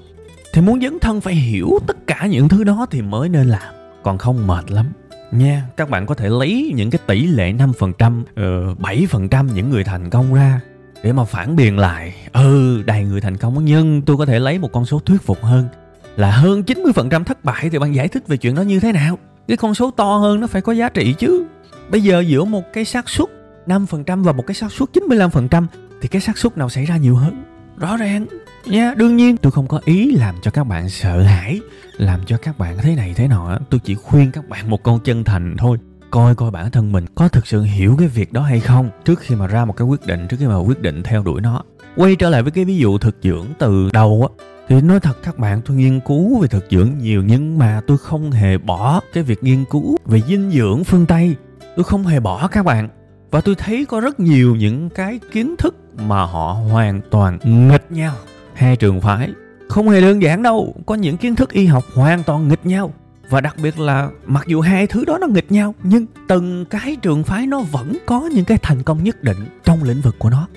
Thì 0.54 0.62
muốn 0.62 0.82
dấn 0.82 1.00
thân 1.00 1.22
phải 1.22 1.36
hiểu 1.36 1.80
tất 1.88 2.08
cả 2.08 2.26
những 2.26 2.48
thứ 2.48 2.64
đó 2.64 2.86
thì 2.92 3.02
mới 3.02 3.30
nên 3.30 3.48
làm. 3.48 3.74
Còn 4.04 4.18
không 4.18 4.48
mệt 4.48 4.72
lắm. 4.72 4.86
Nha 5.32 5.64
các 5.78 5.90
bạn 5.90 6.06
có 6.06 6.16
thể 6.16 6.30
lấy 6.30 6.72
những 6.76 6.92
cái 6.92 7.00
tỷ 7.08 7.26
lệ 7.26 7.54
5% 7.54 8.22
uh, 8.22 8.80
7% 8.80 9.54
những 9.54 9.70
người 9.70 9.84
thành 9.84 10.10
công 10.10 10.34
ra 10.34 10.62
để 11.04 11.14
mà 11.14 11.24
phản 11.24 11.56
biện 11.56 11.78
lại. 11.78 12.14
Ừ 12.34 12.84
đầy 12.86 13.04
người 13.04 13.22
thành 13.22 13.38
công 13.38 13.66
nhưng 13.66 14.02
tôi 14.02 14.18
có 14.18 14.26
thể 14.26 14.40
lấy 14.40 14.60
một 14.60 14.72
con 14.72 14.86
số 14.86 15.00
thuyết 15.00 15.22
phục 15.22 15.44
hơn 15.44 15.68
là 16.16 16.32
hơn 16.32 16.62
90% 16.62 17.24
thất 17.24 17.44
bại 17.44 17.70
thì 17.70 17.80
bạn 17.80 17.96
giải 17.96 18.08
thích 18.08 18.28
về 18.28 18.38
chuyện 18.38 18.56
đó 18.56 18.62
như 18.62 18.80
thế 18.80 18.92
nào. 18.92 19.18
Cái 19.48 19.58
con 19.58 19.76
số 19.76 19.92
to 19.92 20.18
hơn 20.18 20.40
nó 20.40 20.48
phải 20.48 20.62
có 20.62 20.72
giá 20.72 20.90
trị 20.90 21.14
chứ 21.20 21.46
bây 21.90 22.04
giờ 22.04 22.24
giữa 22.28 22.44
một 22.44 22.64
cái 22.74 22.86
xác 22.86 23.10
suất 23.10 23.28
5% 23.68 24.24
và 24.24 24.32
một 24.32 24.48
cái 24.48 24.56
xác 24.56 24.72
suất 24.72 24.90
95% 24.94 25.66
thì 26.02 26.08
cái 26.08 26.22
xác 26.22 26.38
suất 26.38 26.58
nào 26.58 26.70
xảy 26.70 26.86
ra 26.86 26.98
nhiều 26.98 27.16
hơn? 27.16 27.44
Rõ 27.78 27.98
ràng. 27.98 28.26
Nha 28.66 28.94
đương 28.98 29.18
nhiên. 29.18 29.38
Tôi 29.38 29.52
không 29.52 29.68
có 29.68 29.80
ý 29.86 30.12
làm 30.12 30.36
cho 30.42 30.52
các 30.52 30.64
bạn 30.64 30.90
sợ 30.90 31.22
hãi 31.22 31.60
làm 31.98 32.20
cho 32.26 32.38
các 32.38 32.58
bạn 32.58 32.78
thế 32.82 32.96
này 32.96 33.14
thế 33.16 33.28
nọ. 33.28 33.58
Tôi 33.70 33.80
chỉ 33.84 33.96
khuyên 33.96 34.32
các 34.32 34.50
bạn 34.50 34.70
một 34.70 34.84
câu 34.84 35.00
chân 35.00 35.24
thành 35.24 35.56
thôi. 35.58 35.78
Coi 36.12 36.36
coi 36.36 36.52
bản 36.52 36.72
thân 36.72 36.92
mình 36.92 37.06
có 37.16 37.28
thực 37.28 37.48
sự 37.48 37.62
hiểu 37.62 37.96
cái 38.00 38.08
việc 38.08 38.34
đó 38.34 38.42
hay 38.42 38.60
không 38.60 38.90
trước 39.06 39.20
khi 39.20 39.36
mà 39.36 39.48
ra 39.48 39.66
một 39.66 39.78
cái 39.78 39.88
quyết 39.88 40.06
định 40.06 40.28
trước 40.28 40.38
khi 40.40 40.46
mà 40.46 40.58
quyết 40.58 40.82
định 40.82 41.04
theo 41.04 41.24
đuổi 41.24 41.42
nó. 41.42 41.64
Quay 41.96 42.16
trở 42.16 42.30
lại 42.30 42.44
với 42.44 42.52
cái 42.52 42.66
ví 42.66 42.78
dụ 42.78 42.98
thực 42.98 43.18
dưỡng 43.24 43.46
từ 43.60 43.90
đầu 43.94 44.30
á 44.30 44.46
thì 44.68 44.82
nói 44.82 45.00
thật 45.00 45.18
các 45.24 45.38
bạn 45.40 45.62
tôi 45.66 45.78
nghiên 45.78 46.00
cứu 46.00 46.40
về 46.40 46.48
thực 46.48 46.66
dưỡng 46.72 46.90
nhiều 46.98 47.24
nhưng 47.24 47.58
mà 47.58 47.82
tôi 47.88 47.98
không 47.98 48.32
hề 48.32 48.58
bỏ 48.58 49.02
cái 49.14 49.24
việc 49.24 49.44
nghiên 49.44 49.66
cứu 49.66 49.98
về 50.06 50.22
dinh 50.28 50.52
dưỡng 50.52 50.84
phương 50.84 51.06
tây 51.06 51.36
tôi 51.76 51.84
không 51.84 52.04
hề 52.04 52.20
bỏ 52.20 52.48
các 52.48 52.66
bạn. 52.66 52.90
Và 53.32 53.42
tôi 53.42 53.56
thấy 53.56 53.86
có 53.86 54.00
rất 54.00 54.20
nhiều 54.20 54.56
những 54.56 54.90
cái 54.90 55.20
kiến 55.32 55.56
thức 55.58 55.76
mà 56.08 56.26
họ 56.26 56.54
hoàn 56.54 57.02
toàn 57.12 57.40
nghịch 57.44 57.92
nhau. 57.92 58.16
Hai 58.54 58.76
trường 58.76 59.02
phái 59.02 59.30
không 59.70 59.90
hề 59.90 60.02
đơn 60.02 60.22
giản 60.22 60.44
đâu. 60.44 60.76
Có 60.86 60.96
những 60.96 61.18
kiến 61.18 61.36
thức 61.36 61.52
y 61.52 61.66
học 61.66 61.84
hoàn 61.96 62.24
toàn 62.24 62.48
nghịch 62.48 62.66
nhau. 62.66 62.94
Và 63.30 63.42
đặc 63.42 63.56
biệt 63.64 63.80
là 63.80 64.10
mặc 64.26 64.48
dù 64.48 64.62
hai 64.62 64.88
thứ 64.88 65.06
đó 65.06 65.18
nó 65.22 65.28
nghịch 65.28 65.52
nhau, 65.52 65.76
nhưng 65.84 66.06
từng 66.28 66.66
cái 66.66 66.98
trường 67.02 67.24
phái 67.24 67.48
nó 67.48 67.60
vẫn 67.60 67.98
có 68.06 68.30
những 68.34 68.46
cái 68.46 68.58
thành 68.62 68.84
công 68.84 69.04
nhất 69.04 69.24
định 69.24 69.38
trong 69.64 69.84
lĩnh 69.84 70.02
vực 70.02 70.16
của 70.20 70.30
nó. 70.30 70.48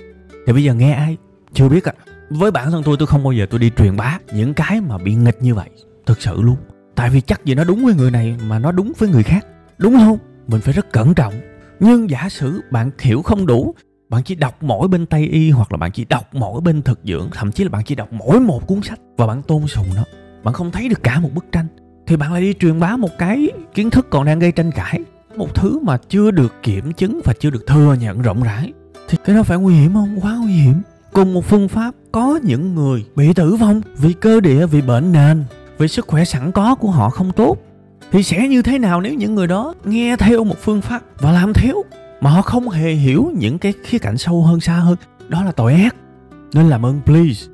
Thì 0.46 0.52
bây 0.52 0.64
giờ 0.64 0.74
nghe 0.74 0.92
ai? 0.92 1.16
Chưa 1.52 1.68
biết 1.68 1.84
à 1.84 1.92
với 2.30 2.50
bản 2.50 2.70
thân 2.70 2.82
tôi 2.82 2.96
tôi 2.98 3.06
không 3.06 3.24
bao 3.24 3.32
giờ 3.32 3.46
tôi 3.50 3.60
đi 3.60 3.70
truyền 3.76 3.96
bá 3.96 4.18
những 4.32 4.54
cái 4.54 4.80
mà 4.80 4.98
bị 4.98 5.14
nghịch 5.14 5.42
như 5.42 5.54
vậy. 5.54 5.70
Thực 6.06 6.22
sự 6.22 6.42
luôn. 6.42 6.56
Tại 6.94 7.10
vì 7.10 7.20
chắc 7.20 7.44
gì 7.44 7.54
nó 7.54 7.64
đúng 7.64 7.84
với 7.84 7.94
người 7.94 8.10
này 8.10 8.36
mà 8.48 8.58
nó 8.58 8.72
đúng 8.72 8.92
với 8.98 9.08
người 9.08 9.22
khác. 9.22 9.46
Đúng 9.78 9.96
không? 9.96 10.18
Mình 10.48 10.60
phải 10.60 10.74
rất 10.74 10.92
cẩn 10.92 11.14
trọng. 11.14 11.34
Nhưng 11.80 12.10
giả 12.10 12.28
sử 12.28 12.60
bạn 12.70 12.90
hiểu 13.00 13.22
không 13.22 13.46
đủ, 13.46 13.74
bạn 14.08 14.22
chỉ 14.22 14.34
đọc 14.34 14.62
mỗi 14.62 14.88
bên 14.88 15.06
tây 15.06 15.26
y 15.26 15.50
hoặc 15.50 15.72
là 15.72 15.78
bạn 15.78 15.90
chỉ 15.92 16.04
đọc 16.04 16.24
mỗi 16.32 16.60
bên 16.60 16.82
thực 16.82 17.00
dưỡng, 17.04 17.28
thậm 17.32 17.52
chí 17.52 17.64
là 17.64 17.70
bạn 17.70 17.84
chỉ 17.84 17.94
đọc 17.94 18.08
mỗi 18.12 18.40
một 18.40 18.66
cuốn 18.66 18.82
sách 18.82 19.00
và 19.16 19.26
bạn 19.26 19.42
tôn 19.42 19.66
sùng 19.66 19.86
nó, 19.96 20.04
bạn 20.44 20.54
không 20.54 20.70
thấy 20.70 20.88
được 20.88 21.02
cả 21.02 21.20
một 21.20 21.30
bức 21.34 21.44
tranh, 21.52 21.66
thì 22.06 22.16
bạn 22.16 22.32
lại 22.32 22.42
đi 22.42 22.54
truyền 22.54 22.80
bá 22.80 22.96
một 22.96 23.18
cái 23.18 23.48
kiến 23.74 23.90
thức 23.90 24.06
còn 24.10 24.24
đang 24.24 24.38
gây 24.38 24.52
tranh 24.52 24.70
cãi, 24.70 25.00
một 25.36 25.54
thứ 25.54 25.78
mà 25.82 25.96
chưa 26.08 26.30
được 26.30 26.54
kiểm 26.62 26.92
chứng 26.92 27.20
và 27.24 27.32
chưa 27.40 27.50
được 27.50 27.66
thừa 27.66 27.96
nhận 28.00 28.22
rộng 28.22 28.42
rãi. 28.42 28.72
Thì 29.08 29.18
cái 29.24 29.36
đó 29.36 29.42
phải 29.42 29.58
nguy 29.58 29.74
hiểm 29.74 29.94
không? 29.94 30.18
Quá 30.22 30.36
nguy 30.42 30.52
hiểm. 30.52 30.82
Cùng 31.12 31.34
một 31.34 31.44
phương 31.44 31.68
pháp, 31.68 31.94
có 32.12 32.40
những 32.42 32.74
người 32.74 33.04
bị 33.16 33.32
tử 33.32 33.54
vong 33.54 33.80
vì 33.96 34.12
cơ 34.12 34.40
địa, 34.40 34.66
vì 34.66 34.82
bệnh 34.82 35.12
nền, 35.12 35.44
vì 35.78 35.88
sức 35.88 36.06
khỏe 36.06 36.24
sẵn 36.24 36.52
có 36.52 36.74
của 36.74 36.90
họ 36.90 37.10
không 37.10 37.32
tốt 37.32 37.56
thì 38.12 38.22
sẽ 38.22 38.48
như 38.48 38.62
thế 38.62 38.78
nào 38.78 39.00
nếu 39.00 39.14
những 39.14 39.34
người 39.34 39.46
đó 39.46 39.74
nghe 39.84 40.16
theo 40.16 40.44
một 40.44 40.56
phương 40.60 40.80
pháp 40.80 41.02
và 41.18 41.32
làm 41.32 41.52
theo 41.52 41.74
mà 42.20 42.30
họ 42.30 42.42
không 42.42 42.68
hề 42.68 42.92
hiểu 42.92 43.30
những 43.34 43.58
cái 43.58 43.72
khía 43.84 43.98
cạnh 43.98 44.18
sâu 44.18 44.42
hơn, 44.42 44.60
xa 44.60 44.72
hơn? 44.72 44.96
Đó 45.28 45.42
là 45.42 45.52
tội 45.52 45.74
ác. 45.74 45.96
Nên 46.52 46.68
làm 46.68 46.86
ơn, 46.86 47.00
please, 47.04 47.46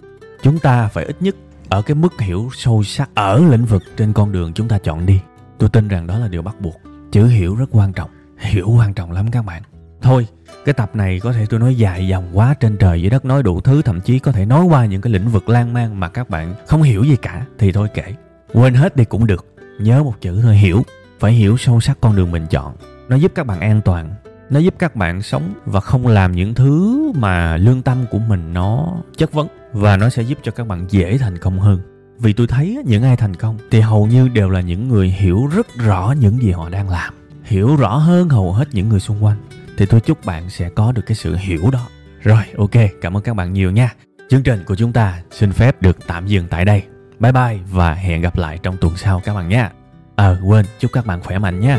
chúng 0.42 0.58
ta 0.58 0.88
phải 0.88 1.04
ít 1.04 1.16
nhất 1.22 1.36
ở 1.68 1.82
cái 1.82 1.94
mức 1.94 2.20
hiểu 2.20 2.50
sâu 2.54 2.82
sắc 2.82 3.10
ở 3.14 3.42
lĩnh 3.50 3.64
vực 3.64 3.82
trên 3.96 4.12
con 4.12 4.32
đường 4.32 4.52
chúng 4.52 4.68
ta 4.68 4.78
chọn 4.78 5.06
đi. 5.06 5.20
Tôi 5.58 5.68
tin 5.68 5.88
rằng 5.88 6.06
đó 6.06 6.18
là 6.18 6.28
điều 6.28 6.42
bắt 6.42 6.60
buộc. 6.60 6.80
Chữ 7.12 7.26
hiểu 7.26 7.54
rất 7.54 7.66
quan 7.70 7.92
trọng. 7.92 8.10
Hiểu 8.38 8.70
quan 8.78 8.94
trọng 8.94 9.12
lắm 9.12 9.30
các 9.30 9.44
bạn. 9.44 9.62
Thôi, 10.02 10.26
cái 10.64 10.72
tập 10.72 10.90
này 10.96 11.20
có 11.20 11.32
thể 11.32 11.46
tôi 11.46 11.60
nói 11.60 11.74
dài 11.74 12.08
dòng 12.08 12.28
quá 12.32 12.54
trên 12.60 12.76
trời 12.76 13.00
dưới 13.00 13.10
đất, 13.10 13.24
nói 13.24 13.42
đủ 13.42 13.60
thứ, 13.60 13.82
thậm 13.82 14.00
chí 14.00 14.18
có 14.18 14.32
thể 14.32 14.46
nói 14.46 14.64
qua 14.64 14.86
những 14.86 15.00
cái 15.00 15.12
lĩnh 15.12 15.28
vực 15.28 15.48
lan 15.48 15.72
man 15.72 16.00
mà 16.00 16.08
các 16.08 16.30
bạn 16.30 16.54
không 16.66 16.82
hiểu 16.82 17.04
gì 17.04 17.16
cả. 17.16 17.46
Thì 17.58 17.72
thôi 17.72 17.88
kể 17.94 18.14
quên 18.52 18.74
hết 18.74 18.96
đi 18.96 19.04
cũng 19.04 19.26
được 19.26 19.51
nhớ 19.78 20.02
một 20.02 20.14
chữ 20.20 20.40
thôi, 20.42 20.56
hiểu. 20.56 20.82
Phải 21.20 21.32
hiểu 21.32 21.56
sâu 21.56 21.80
sắc 21.80 21.98
con 22.00 22.16
đường 22.16 22.30
mình 22.30 22.46
chọn. 22.50 22.76
Nó 23.08 23.16
giúp 23.16 23.32
các 23.34 23.46
bạn 23.46 23.60
an 23.60 23.80
toàn. 23.84 24.14
Nó 24.50 24.58
giúp 24.58 24.74
các 24.78 24.96
bạn 24.96 25.22
sống 25.22 25.54
và 25.66 25.80
không 25.80 26.06
làm 26.06 26.32
những 26.32 26.54
thứ 26.54 27.02
mà 27.14 27.56
lương 27.56 27.82
tâm 27.82 28.04
của 28.10 28.18
mình 28.18 28.52
nó 28.52 28.96
chất 29.16 29.32
vấn. 29.32 29.48
Và 29.72 29.96
nó 29.96 30.08
sẽ 30.08 30.22
giúp 30.22 30.38
cho 30.42 30.52
các 30.52 30.66
bạn 30.66 30.86
dễ 30.90 31.18
thành 31.18 31.38
công 31.38 31.60
hơn. 31.60 31.80
Vì 32.18 32.32
tôi 32.32 32.46
thấy 32.46 32.78
những 32.86 33.02
ai 33.02 33.16
thành 33.16 33.36
công 33.36 33.58
thì 33.70 33.80
hầu 33.80 34.06
như 34.06 34.28
đều 34.28 34.50
là 34.50 34.60
những 34.60 34.88
người 34.88 35.08
hiểu 35.08 35.46
rất 35.46 35.66
rõ 35.76 36.14
những 36.20 36.42
gì 36.42 36.50
họ 36.50 36.68
đang 36.68 36.90
làm. 36.90 37.14
Hiểu 37.42 37.76
rõ 37.76 37.96
hơn 37.96 38.28
hầu 38.28 38.52
hết 38.52 38.68
những 38.72 38.88
người 38.88 39.00
xung 39.00 39.24
quanh. 39.24 39.36
Thì 39.76 39.86
tôi 39.86 40.00
chúc 40.00 40.24
bạn 40.24 40.50
sẽ 40.50 40.68
có 40.68 40.92
được 40.92 41.02
cái 41.06 41.14
sự 41.14 41.36
hiểu 41.36 41.70
đó. 41.72 41.88
Rồi, 42.22 42.42
ok. 42.58 42.70
Cảm 43.00 43.16
ơn 43.16 43.22
các 43.22 43.34
bạn 43.34 43.52
nhiều 43.52 43.70
nha. 43.70 43.90
Chương 44.30 44.42
trình 44.42 44.64
của 44.66 44.74
chúng 44.74 44.92
ta 44.92 45.22
xin 45.30 45.52
phép 45.52 45.82
được 45.82 45.96
tạm 46.06 46.26
dừng 46.26 46.46
tại 46.50 46.64
đây 46.64 46.82
bye 47.22 47.32
bye 47.32 47.58
và 47.70 47.94
hẹn 47.94 48.20
gặp 48.20 48.36
lại 48.36 48.58
trong 48.62 48.76
tuần 48.80 48.96
sau 48.96 49.20
các 49.24 49.34
bạn 49.34 49.48
nha. 49.48 49.70
Ờ 50.16 50.34
à, 50.34 50.40
quên 50.44 50.66
chúc 50.78 50.90
các 50.92 51.06
bạn 51.06 51.20
khỏe 51.22 51.38
mạnh 51.38 51.60
nha. 51.60 51.78